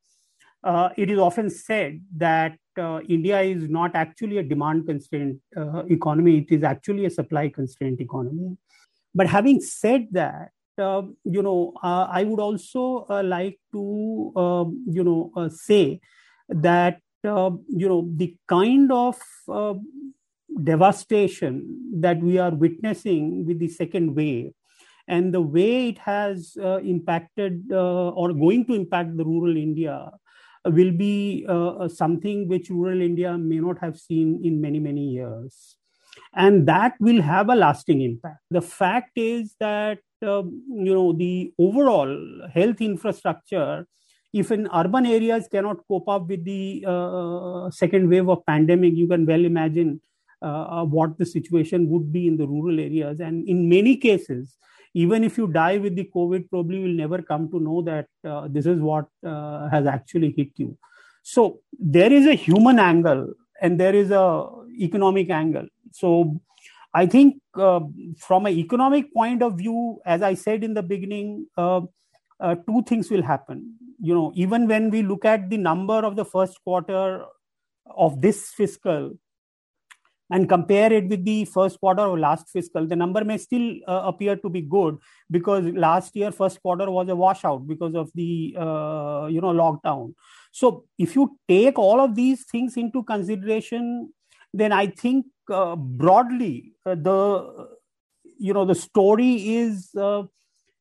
it 0.97 1.11
is 1.11 1.19
often 1.19 1.51
said 1.51 2.01
that 2.17 2.57
uh, 2.79 3.01
India 3.09 3.41
is 3.41 3.69
not 3.69 3.95
actually 3.95 4.39
a 4.39 4.43
demand 4.43 4.87
constrained 4.87 5.41
uh, 5.57 5.83
economy, 5.91 6.39
it 6.39 6.55
is 6.55 6.63
actually 6.63 7.05
a 7.05 7.11
supply 7.11 7.49
constrained 7.49 8.01
economy. 8.01 8.57
But 9.15 9.27
having 9.27 9.61
said 9.61 10.07
that, 10.13 10.51
uh, 10.79 11.03
you 11.25 11.43
know, 11.43 11.73
uh, 11.83 12.07
I 12.09 12.23
would 12.23 12.41
also 12.41 13.07
uh, 13.11 13.23
like 13.23 13.59
to, 13.73 14.33
um, 14.37 14.85
you 14.89 15.03
know, 15.03 15.33
uh, 15.37 15.49
say 15.49 16.01
that, 16.49 17.01
you 17.25 17.89
know, 17.89 18.09
the 18.17 18.37
kind 18.49 18.91
of 18.93 19.21
devastation 20.63 22.01
that 22.01 22.21
we 22.21 22.39
are 22.39 22.55
witnessing 22.55 23.47
with 23.47 23.59
the 23.59 23.69
second 23.69 24.15
wave 24.15 24.53
and 25.07 25.33
the 25.33 25.41
way 25.41 25.89
it 25.89 25.99
has 25.99 26.57
impacted 26.83 27.71
or 27.73 28.33
going 28.33 28.65
to 28.67 28.75
impact 28.75 29.17
the 29.17 29.25
rural 29.25 29.57
India 29.57 30.11
will 30.65 30.93
be 30.93 31.47
uh, 31.49 31.69
uh, 31.69 31.89
something 31.89 32.49
which 32.49 32.71
rural 32.71 33.01
India 33.01 33.37
may 33.37 33.59
not 33.59 33.79
have 33.79 33.99
seen 33.99 34.41
in 34.45 34.61
many, 34.61 34.79
many 34.79 35.09
years. 35.09 35.77
And 36.35 36.67
that 36.69 36.95
will 37.01 37.23
have 37.23 37.49
a 37.49 37.55
lasting 37.55 38.03
impact. 38.03 38.41
The 38.51 38.61
fact 38.61 39.13
is 39.17 39.55
that, 39.61 39.99
uh, 40.23 40.43
you 40.43 40.95
know, 40.95 41.13
the 41.13 41.53
overall 41.59 42.49
health 42.53 42.81
infrastructure, 42.81 43.87
if 44.33 44.51
in 44.53 44.69
urban 44.75 45.07
areas 45.07 45.49
cannot 45.51 45.79
cope 45.89 46.09
up 46.09 46.29
with 46.29 46.45
the 46.45 46.85
uh, 46.87 47.71
second 47.71 48.09
wave 48.09 48.29
of 48.29 48.45
pandemic, 48.47 48.95
you 48.95 49.09
can 49.09 49.25
well 49.27 49.45
imagine 49.45 50.01
uh, 50.43 50.85
what 50.85 51.19
the 51.19 51.27
situation 51.27 51.89
would 51.89 52.13
be 52.13 52.27
in 52.27 52.37
the 52.37 52.47
rural 52.47 52.79
areas. 52.79 53.21
And 53.21 53.49
in 53.49 53.69
many 53.69 53.97
cases, 53.97 54.57
even 54.95 55.25
if 55.25 55.37
you 55.39 55.47
die 55.47 55.79
with 55.79 55.95
the 55.97 56.09
covid 56.15 56.49
probably 56.51 56.81
will 56.83 56.97
never 57.05 57.21
come 57.23 57.51
to 57.51 57.61
know 57.61 57.83
that 57.83 58.07
uh, 58.25 58.49
this 58.49 58.67
is 58.67 58.81
what 58.81 59.07
uh, 59.25 59.69
has 59.69 59.87
actually 59.87 60.35
hit 60.37 60.51
you 60.57 60.77
so 61.23 61.61
there 61.79 62.13
is 62.13 62.27
a 62.27 62.35
human 62.35 62.79
angle 62.79 63.33
and 63.61 63.79
there 63.79 63.95
is 63.95 64.11
a 64.11 64.49
economic 64.89 65.31
angle 65.31 65.67
so 65.93 66.41
i 66.95 67.05
think 67.07 67.37
uh, 67.55 67.81
from 68.27 68.47
an 68.47 68.53
economic 68.65 69.13
point 69.13 69.43
of 69.43 69.59
view 69.63 70.01
as 70.07 70.23
i 70.23 70.35
said 70.35 70.65
in 70.65 70.75
the 70.75 70.83
beginning 70.83 71.47
uh, 72.41 72.45
uh, 72.45 72.55
two 72.67 72.83
things 72.83 73.11
will 73.11 73.23
happen 73.23 73.75
you 74.01 74.15
know 74.15 74.33
even 74.35 74.67
when 74.67 74.91
we 74.91 75.03
look 75.03 75.25
at 75.25 75.49
the 75.51 75.57
number 75.57 76.05
of 76.05 76.17
the 76.17 76.25
first 76.25 76.63
quarter 76.65 77.25
of 77.97 78.21
this 78.21 78.51
fiscal 78.51 79.13
and 80.31 80.49
compare 80.49 80.93
it 80.93 81.09
with 81.09 81.25
the 81.25 81.45
first 81.47 81.81
quarter 81.81 82.03
of 82.03 82.19
last 82.19 82.49
fiscal, 82.51 82.87
the 82.87 82.97
number 82.97 83.25
may 83.25 83.39
still 83.39 83.77
uh, 83.87 84.03
appear 84.05 84.37
to 84.37 84.51
be 84.51 84.61
good 84.61 84.99
because 85.31 85.65
last 85.75 86.15
year 86.15 86.31
first 86.31 86.61
quarter 86.61 86.91
was 86.91 87.09
a 87.09 87.17
washout 87.17 87.67
because 87.67 87.95
of 87.95 88.11
the 88.15 88.55
uh, 88.59 89.27
you 89.31 89.41
know 89.41 89.53
lockdown. 89.53 90.15
So 90.53 90.85
if 90.99 91.15
you 91.15 91.39
take 91.49 91.79
all 91.79 92.01
of 92.01 92.15
these 92.15 92.45
things 92.45 92.77
into 92.77 93.03
consideration, 93.05 94.13
then 94.53 94.73
I 94.73 94.89
think 94.89 95.27
uh, 95.51 95.77
broadly 95.77 96.73
uh, 96.85 96.95
the 96.95 97.69
you 98.39 98.53
know 98.53 98.65
the 98.65 98.75
story 98.75 99.57
is. 99.57 99.95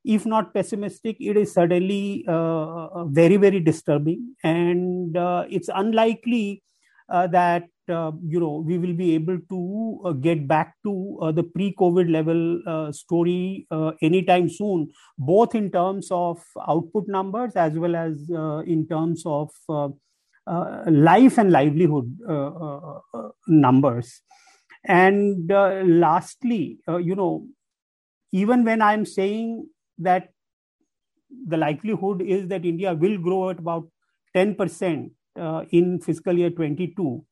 Uh, 0.08 0.14
if 0.16 0.26
not 0.26 0.54
pessimistic, 0.54 1.18
it 1.20 1.38
is 1.38 1.54
certainly 1.54 2.26
uh, 2.28 3.06
very, 3.06 3.38
very 3.38 3.60
disturbing. 3.60 4.36
And 4.44 5.16
it's 5.50 5.70
unlikely 5.74 6.64
that 7.10 7.64
uh, 7.90 8.12
you 8.28 8.38
know 8.38 8.64
we 8.66 8.78
will 8.78 8.94
be 8.94 9.16
able 9.16 9.38
to 9.50 10.02
uh, 10.06 10.12
get 10.12 10.46
back 10.48 10.76
to 10.84 11.18
uh, 11.22 11.32
the 11.32 11.44
pre-covid 11.44 12.12
level 12.12 12.62
uh, 12.68 12.92
story 12.92 13.66
uh, 13.72 13.92
anytime 14.02 14.50
soon 14.50 14.92
both 15.18 15.56
in 15.56 15.72
terms 15.72 16.10
of 16.12 16.44
output 16.68 17.06
numbers 17.08 17.56
as 17.56 17.74
well 17.80 17.96
as 17.96 18.30
uh, 18.36 18.60
in 18.68 18.86
terms 18.90 19.24
of 19.26 19.50
life 20.88 21.38
and 21.38 21.52
livelihood 21.52 22.18
numbers 23.48 24.22
and 24.86 25.50
lastly 26.00 26.80
you 27.02 27.16
know 27.16 27.48
even 28.32 28.64
when 28.66 28.82
i'm 28.82 29.06
saying 29.06 29.68
that 29.98 30.30
the 31.48 31.58
likelihood 31.58 32.22
is 32.22 32.48
that 32.48 32.66
india 32.66 32.94
will 32.94 33.18
grow 33.18 33.50
at 33.50 33.60
about 33.60 33.88
10% 34.36 35.12
in 35.72 36.00
fiscal 36.02 36.38
year 36.38 36.50
22 36.50 37.24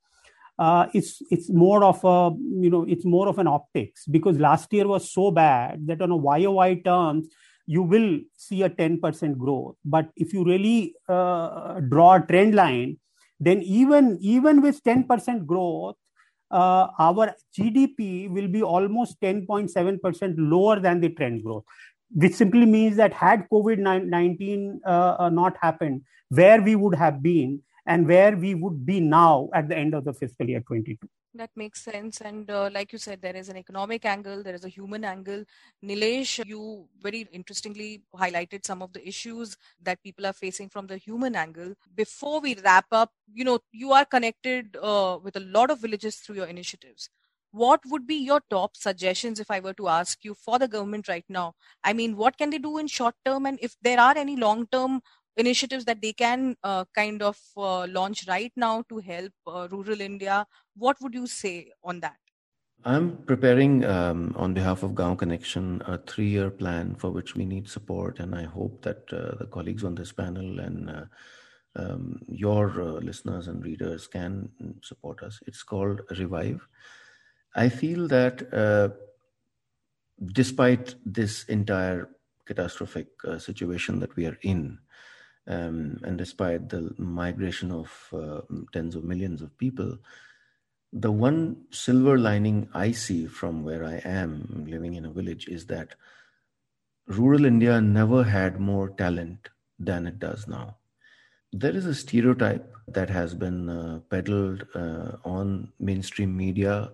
uh, 0.58 0.88
it's 0.94 1.22
it's 1.32 1.50
more 1.50 1.84
of 1.84 2.04
a 2.04 2.34
you 2.64 2.70
know 2.70 2.84
it's 2.88 3.06
more 3.06 3.28
of 3.28 3.40
an 3.40 3.48
optics 3.48 4.06
because 4.06 4.40
last 4.40 4.72
year 4.72 4.88
was 4.88 5.12
so 5.12 5.32
bad 5.32 5.86
that 5.86 6.02
on 6.02 6.12
a 6.12 6.40
YOY 6.40 6.82
terms 6.86 7.28
you 7.68 7.82
will 7.82 8.20
see 8.38 8.62
a 8.62 8.70
10% 8.70 9.38
growth. 9.38 9.76
But 9.84 10.10
if 10.16 10.34
you 10.34 10.44
really 10.44 10.94
uh, 11.10 11.80
draw 11.90 12.16
a 12.16 12.22
trend 12.22 12.56
line, 12.56 12.98
then 13.40 13.62
even 13.64 14.18
even 14.22 14.62
with 14.62 14.84
10% 14.84 15.46
growth, 15.46 15.96
uh, 16.52 16.88
our 17.00 17.34
GDP 17.58 18.30
will 18.30 18.48
be 18.48 18.62
almost 18.62 19.20
10.7% 19.20 20.36
lower 20.38 20.80
than 20.80 21.02
the 21.02 21.10
trend 21.10 21.44
growth, 21.44 21.64
which 22.14 22.34
simply 22.34 22.66
means 22.66 22.98
that 22.98 23.14
had 23.14 23.48
COVID 23.52 23.80
19 23.80 24.82
uh, 24.86 25.16
uh, 25.20 25.30
not 25.30 25.58
happened, 25.62 26.02
where 26.30 26.62
we 26.62 26.76
would 26.76 26.96
have 26.96 27.22
been 27.22 27.62
and 27.86 28.08
where 28.08 28.36
we 28.36 28.56
would 28.56 28.86
be 28.86 29.00
now 29.00 29.50
at 29.54 29.70
the 29.70 29.78
end 29.78 29.94
of 29.94 30.06
the 30.06 30.14
fiscal 30.14 30.48
year 30.48 30.62
22 30.62 31.08
that 31.36 31.50
makes 31.56 31.84
sense. 31.84 32.22
And 32.22 32.50
uh, 32.50 32.70
like 32.74 32.92
you 32.92 32.98
said 32.98 33.22
there 33.22 33.36
is 33.36 33.50
an 33.50 33.58
economic 33.58 34.06
angle 34.06 34.44
there 34.44 34.56
is 34.56 34.66
a 34.66 34.70
human 34.70 35.04
angle. 35.04 35.44
Neelesh 35.84 36.46
you 36.46 36.88
very 37.02 37.28
interestingly 37.32 38.04
highlighted 38.16 38.66
some 38.66 38.82
of 38.82 38.94
the 38.94 39.08
issues 39.08 39.58
that 39.82 40.02
people 40.04 40.26
are 40.26 40.34
facing 40.34 40.70
from 40.70 40.88
the 40.88 40.98
human 40.98 41.36
angle. 41.36 41.74
Before 41.94 42.40
we 42.40 42.56
wrap 42.64 42.86
up 42.92 43.12
you 43.34 43.44
know 43.44 43.60
you 43.72 43.92
are 43.92 44.06
connected 44.06 44.78
uh, 44.82 45.20
with 45.22 45.36
a 45.36 45.42
lot 45.42 45.70
of 45.70 45.82
villages 45.82 46.18
through 46.18 46.36
your 46.36 46.48
initiatives 46.48 47.10
what 47.64 47.82
would 47.92 48.08
be 48.08 48.16
your 48.30 48.42
top 48.50 48.78
suggestions 48.78 49.40
if 49.40 49.52
i 49.58 49.60
were 49.60 49.74
to 49.82 49.88
ask 49.88 50.26
you 50.30 50.34
for 50.46 50.60
the 50.60 50.68
government 50.68 51.08
right 51.08 51.26
now 51.30 51.54
i 51.84 51.94
mean 51.94 52.16
what 52.24 52.38
can 52.38 52.50
they 52.50 52.58
do 52.58 52.78
in 52.78 52.88
short 52.88 53.16
term 53.26 53.46
and 53.46 53.60
if 53.62 53.76
there 53.82 54.00
are 54.00 54.18
any 54.18 54.36
long 54.36 54.68
term 54.78 55.02
initiatives 55.38 55.86
that 55.86 56.02
they 56.02 56.14
can 56.14 56.56
uh, 56.64 56.86
kind 56.94 57.22
of 57.22 57.38
uh, 57.58 57.86
launch 57.88 58.28
right 58.28 58.52
now 58.56 58.84
to 58.90 59.00
help 59.00 59.32
uh, 59.48 59.68
rural 59.72 60.02
India. 60.02 60.46
What 60.76 60.98
would 61.02 61.14
you 61.14 61.28
say 61.28 61.72
on 61.84 62.00
that? 62.02 62.18
I'm 62.84 63.18
preparing 63.26 63.84
um, 63.84 64.36
on 64.38 64.54
behalf 64.54 64.84
of 64.84 64.94
Gaon 64.94 65.18
Connection 65.18 65.82
a 65.86 65.98
three 65.98 66.28
year 66.28 66.52
plan 66.52 66.96
for 66.96 67.10
which 67.10 67.36
we 67.36 67.46
need 67.46 67.68
support. 67.68 68.20
And 68.20 68.36
I 68.36 68.44
hope 68.44 68.84
that 68.84 69.12
uh, 69.12 69.36
the 69.40 69.48
colleagues 69.52 69.84
on 69.84 69.96
this 69.96 70.12
panel 70.12 70.60
and 70.60 70.90
uh, 70.90 71.06
um, 71.76 72.22
your 72.28 72.82
uh, 72.82 72.86
listeners 73.02 73.48
and 73.48 73.64
readers 73.66 74.08
can 74.08 74.50
support 74.84 75.24
us. 75.24 75.40
It's 75.48 75.64
called 75.64 76.02
Revive. 76.18 76.66
I 77.56 77.70
feel 77.70 78.08
that 78.10 78.54
uh, 78.54 78.90
despite 80.34 80.96
this 81.06 81.46
entire 81.46 82.10
catastrophic 82.46 83.08
uh, 83.26 83.40
situation 83.40 84.00
that 84.00 84.16
we 84.16 84.26
are 84.26 84.38
in, 84.42 84.80
um, 85.48 86.00
and 86.04 86.18
despite 86.18 86.70
the 86.70 86.94
migration 86.98 87.72
of 87.72 88.10
uh, 88.14 88.42
tens 88.74 88.96
of 88.96 89.04
millions 89.04 89.42
of 89.42 89.58
people, 89.58 89.98
the 90.92 91.12
one 91.12 91.66
silver 91.72 92.18
lining 92.18 92.70
I 92.74 92.92
see 92.92 93.26
from 93.28 93.64
where 93.64 93.84
I 93.84 93.96
am 94.06 94.66
living 94.68 94.96
in 94.96 95.06
a 95.06 95.12
village 95.12 95.48
is 95.48 95.66
that 95.68 95.96
rural 97.08 97.46
India 97.46 97.80
never 97.82 98.24
had 98.24 98.60
more 98.60 98.90
talent 98.90 99.50
than 99.80 100.08
it 100.08 100.20
does 100.20 100.48
now. 100.48 100.78
There 101.52 101.76
is 101.76 101.86
a 101.86 101.96
stereotype 101.96 102.74
that 102.88 103.10
has 103.10 103.34
been 103.34 103.70
uh, 103.70 104.00
peddled 104.10 104.68
uh, 104.76 105.18
on 105.24 105.72
mainstream 105.80 106.36
media 106.36 106.92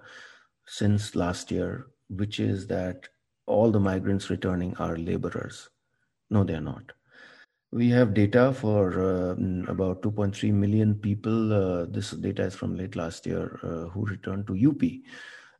since 0.65 1.15
last 1.15 1.51
year, 1.51 1.87
which 2.09 2.39
is 2.39 2.67
that 2.67 3.07
all 3.45 3.71
the 3.71 3.79
migrants 3.79 4.29
returning 4.29 4.75
are 4.77 4.97
laborers. 4.97 5.69
No, 6.29 6.43
they're 6.43 6.61
not. 6.61 6.91
We 7.71 7.89
have 7.89 8.13
data 8.13 8.53
for 8.53 8.99
uh, 8.99 9.35
about 9.71 10.01
2.3 10.01 10.51
million 10.53 10.95
people. 10.95 11.53
Uh, 11.53 11.85
this 11.85 12.11
data 12.11 12.43
is 12.43 12.55
from 12.55 12.75
late 12.75 12.95
last 12.95 13.25
year 13.25 13.59
uh, 13.63 13.89
who 13.89 14.05
returned 14.05 14.47
to 14.47 14.69
UP. 14.69 14.81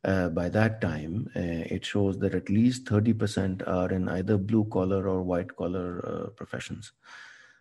Uh, 0.04 0.28
by 0.28 0.48
that 0.48 0.80
time, 0.80 1.28
uh, 1.36 1.64
it 1.74 1.84
shows 1.84 2.18
that 2.18 2.34
at 2.34 2.50
least 2.50 2.84
30% 2.86 3.66
are 3.66 3.90
in 3.92 4.08
either 4.08 4.36
blue 4.36 4.64
collar 4.64 5.08
or 5.08 5.22
white 5.22 5.54
collar 5.56 6.04
uh, 6.06 6.30
professions. 6.30 6.92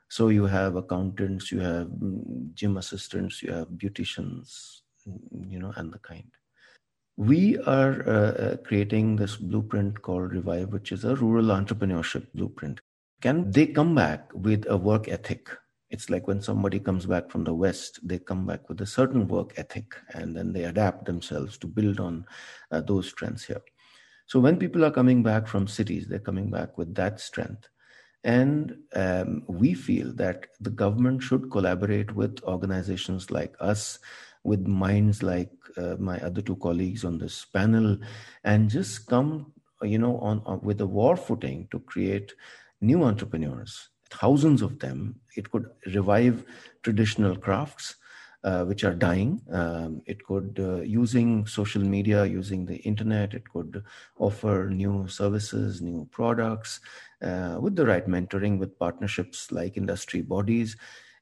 So 0.10 0.28
you 0.28 0.46
have 0.46 0.76
accountants, 0.76 1.52
you 1.52 1.60
have 1.60 1.88
mm, 1.88 2.54
gym 2.54 2.78
assistants, 2.78 3.42
you 3.42 3.54
have 3.54 3.68
beauticians, 3.70 4.82
you 5.48 5.60
know, 5.60 5.72
and 5.78 5.94
the 5.94 6.00
kind. 6.00 6.30
We 7.22 7.60
are 7.68 8.58
creating 8.66 9.16
this 9.16 9.36
blueprint 9.36 10.02
called 10.02 10.34
Revive, 10.34 10.74
which 10.74 10.92
is 10.92 11.06
a 11.06 11.16
rural 11.16 11.50
entrepreneurship 11.50 12.26
blueprint. 12.34 12.82
Can 13.22 13.52
they 13.52 13.68
come 13.68 13.94
back 13.94 14.32
with 14.34 14.66
a 14.68 14.76
work 14.76 15.08
ethic? 15.08 15.48
It's 15.92 16.10
like 16.10 16.28
when 16.28 16.42
somebody 16.42 16.80
comes 16.80 17.06
back 17.06 17.30
from 17.30 17.44
the 17.44 17.54
west 17.54 18.00
they 18.02 18.18
come 18.18 18.48
back 18.48 18.68
with 18.68 18.82
a 18.82 18.88
certain 18.88 19.28
work 19.28 19.54
ethic 19.58 19.94
and 20.16 20.36
then 20.36 20.52
they 20.52 20.64
adapt 20.64 21.06
themselves 21.06 21.60
to 21.60 21.68
build 21.68 22.00
on 22.00 22.26
uh, 22.72 22.82
those 22.82 23.10
strengths 23.10 23.44
here. 23.44 23.62
So 24.26 24.40
when 24.40 24.58
people 24.58 24.84
are 24.84 24.90
coming 24.90 25.22
back 25.22 25.48
from 25.48 25.68
cities 25.68 26.08
they're 26.08 26.18
coming 26.18 26.50
back 26.50 26.76
with 26.80 26.96
that 26.96 27.20
strength. 27.20 27.70
And 28.24 28.78
um, 28.96 29.44
we 29.48 29.76
feel 29.76 30.12
that 30.14 30.48
the 30.60 30.70
government 30.72 31.22
should 31.22 31.52
collaborate 31.52 32.16
with 32.16 32.44
organizations 32.46 33.30
like 33.30 33.56
us 33.60 34.00
with 34.44 34.66
minds 34.66 35.22
like 35.24 35.52
uh, 35.78 35.96
my 36.00 36.20
other 36.20 36.42
two 36.42 36.56
colleagues 36.58 37.06
on 37.06 37.18
this 37.18 37.46
panel 37.46 37.98
and 38.44 38.70
just 38.70 39.08
come 39.08 39.54
you 39.84 39.98
know 39.98 40.18
on, 40.20 40.42
on 40.46 40.60
with 40.62 40.82
a 40.82 40.86
war 40.86 41.16
footing 41.16 41.68
to 41.72 41.80
create 41.80 42.34
new 42.82 43.04
entrepreneurs, 43.04 43.90
thousands 44.10 44.62
of 44.62 44.80
them. 44.80 45.16
It 45.36 45.52
could 45.52 45.68
revive 45.94 46.44
traditional 46.84 47.36
crafts. 47.36 47.96
Uh, 48.44 48.66
which 48.66 48.84
are 48.84 48.96
dying. 48.96 49.40
Um, 49.52 50.02
it 50.08 50.26
could, 50.26 50.58
uh, 50.60 50.82
using 50.82 51.46
social 51.46 51.84
media, 51.84 52.26
using 52.26 52.66
the 52.66 52.78
internet, 52.78 53.36
it 53.36 53.48
could 53.48 53.84
offer 54.18 54.68
new 54.68 55.08
services, 55.08 55.80
new 55.80 56.08
products 56.10 56.80
uh, 57.22 57.60
with 57.62 57.76
the 57.76 57.86
right 57.86 58.08
mentoring, 58.08 58.58
with 58.58 58.80
partnerships 58.80 59.52
like 59.52 59.78
industry 59.78 60.24
bodies. 60.24 60.76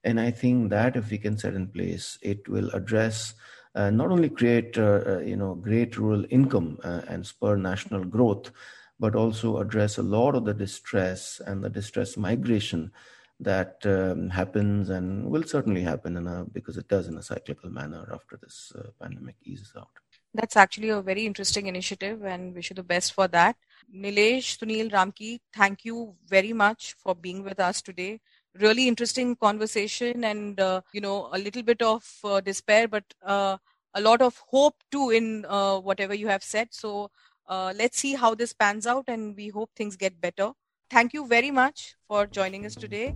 And 0.03 0.19
I 0.19 0.31
think 0.31 0.69
that 0.69 0.95
if 0.95 1.11
we 1.11 1.17
can 1.17 1.37
set 1.37 1.53
in 1.53 1.67
place, 1.67 2.17
it 2.21 2.47
will 2.47 2.69
address 2.71 3.33
uh, 3.75 3.89
not 3.89 4.11
only 4.11 4.29
create, 4.29 4.77
uh, 4.77 5.01
uh, 5.05 5.19
you 5.19 5.35
know, 5.35 5.55
great 5.55 5.97
rural 5.97 6.25
income 6.29 6.79
and 6.83 7.25
spur 7.25 7.55
national 7.55 8.03
growth, 8.03 8.51
but 8.99 9.15
also 9.15 9.57
address 9.57 9.97
a 9.97 10.03
lot 10.03 10.35
of 10.35 10.45
the 10.45 10.53
distress 10.53 11.41
and 11.45 11.63
the 11.63 11.69
distress 11.69 12.17
migration 12.17 12.91
that 13.39 13.77
um, 13.85 14.29
happens 14.29 14.89
and 14.89 15.29
will 15.29 15.43
certainly 15.43 15.81
happen 15.81 16.17
in 16.17 16.27
a 16.27 16.45
because 16.51 16.75
it 16.77 16.87
does 16.89 17.07
in 17.07 17.17
a 17.17 17.23
cyclical 17.23 17.69
manner 17.69 18.05
after 18.13 18.37
this 18.41 18.73
uh, 18.77 18.89
pandemic 19.01 19.35
eases 19.43 19.71
out. 19.77 19.87
That's 20.33 20.57
actually 20.57 20.89
a 20.89 21.01
very 21.01 21.25
interesting 21.25 21.67
initiative, 21.67 22.23
and 22.23 22.53
wish 22.53 22.69
you 22.69 22.75
the 22.75 22.83
best 22.83 23.13
for 23.13 23.27
that. 23.29 23.55
Neelesh, 23.95 24.57
Sunil, 24.57 24.91
Ramki, 24.91 25.39
thank 25.55 25.85
you 25.85 26.15
very 26.27 26.53
much 26.53 26.95
for 26.99 27.15
being 27.15 27.43
with 27.43 27.59
us 27.59 27.81
today. 27.81 28.19
Really 28.57 28.87
interesting 28.87 29.35
conversation, 29.35 30.23
and 30.23 30.59
uh, 30.59 30.81
you 30.91 31.01
know 31.01 31.29
a 31.33 31.37
little 31.37 31.63
bit 31.63 31.81
of 31.81 32.03
uh, 32.23 32.41
despair, 32.41 32.87
but 32.87 33.03
uh, 33.23 33.57
a 33.93 34.01
lot 34.01 34.21
of 34.21 34.37
hope 34.47 34.75
too 34.91 35.11
in 35.11 35.45
uh, 35.47 35.79
whatever 35.79 36.13
you 36.13 36.27
have 36.27 36.43
said. 36.43 36.69
So 36.71 37.11
uh, 37.47 37.73
let's 37.75 37.99
see 37.99 38.15
how 38.15 38.35
this 38.35 38.53
pans 38.53 38.87
out 38.87 39.05
and 39.07 39.35
we 39.35 39.49
hope 39.49 39.71
things 39.75 39.95
get 39.95 40.19
better. 40.21 40.51
Thank 40.89 41.13
you 41.13 41.27
very 41.27 41.51
much 41.51 41.95
for 42.07 42.25
joining 42.25 42.65
us 42.65 42.75
today. 42.75 43.15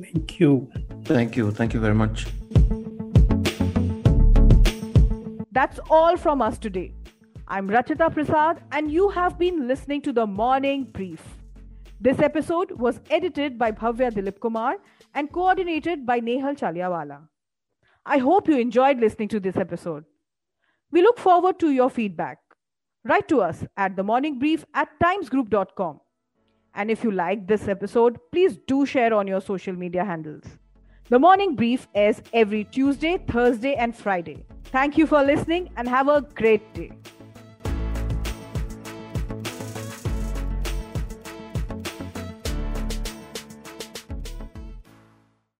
Thank 0.00 0.38
you. 0.40 0.70
Thank 1.04 1.36
you. 1.36 1.50
Thank 1.50 1.74
you 1.74 1.80
very 1.80 1.94
much. 1.94 2.26
That's 5.50 5.80
all 5.90 6.16
from 6.16 6.42
us 6.42 6.58
today. 6.58 6.92
I'm 7.48 7.68
Rachita 7.68 8.10
Prasad, 8.10 8.62
and 8.72 8.92
you 8.92 9.08
have 9.08 9.38
been 9.38 9.66
listening 9.66 10.02
to 10.02 10.12
the 10.12 10.26
Morning 10.26 10.84
Brief. 10.84 11.37
This 12.00 12.20
episode 12.20 12.70
was 12.72 13.00
edited 13.10 13.58
by 13.58 13.72
Bhavya 13.72 14.12
Dilip 14.12 14.38
Kumar 14.38 14.76
and 15.14 15.32
coordinated 15.32 16.06
by 16.06 16.20
Nehal 16.20 16.56
Chaliawala. 16.56 17.22
I 18.06 18.18
hope 18.18 18.46
you 18.46 18.56
enjoyed 18.56 19.00
listening 19.00 19.26
to 19.28 19.40
this 19.40 19.56
episode. 19.56 20.04
We 20.92 21.02
look 21.02 21.18
forward 21.18 21.58
to 21.58 21.70
your 21.70 21.90
feedback. 21.90 22.38
Write 23.04 23.26
to 23.28 23.40
us 23.40 23.64
at 23.76 23.96
the 23.96 24.04
morning 24.04 24.38
brief 24.38 24.64
at 24.74 24.88
timesgroup.com. 25.02 26.00
And 26.74 26.88
if 26.88 27.02
you 27.02 27.10
liked 27.10 27.48
this 27.48 27.66
episode, 27.66 28.18
please 28.30 28.58
do 28.68 28.86
share 28.86 29.12
on 29.12 29.26
your 29.26 29.40
social 29.40 29.74
media 29.74 30.04
handles. 30.04 30.44
The 31.08 31.18
Morning 31.18 31.56
Brief 31.56 31.88
is 31.96 32.22
every 32.32 32.64
Tuesday, 32.64 33.18
Thursday, 33.26 33.74
and 33.74 33.96
Friday. 33.96 34.44
Thank 34.66 34.98
you 34.98 35.06
for 35.06 35.24
listening 35.24 35.70
and 35.76 35.88
have 35.88 36.06
a 36.06 36.20
great 36.20 36.72
day. 36.74 36.92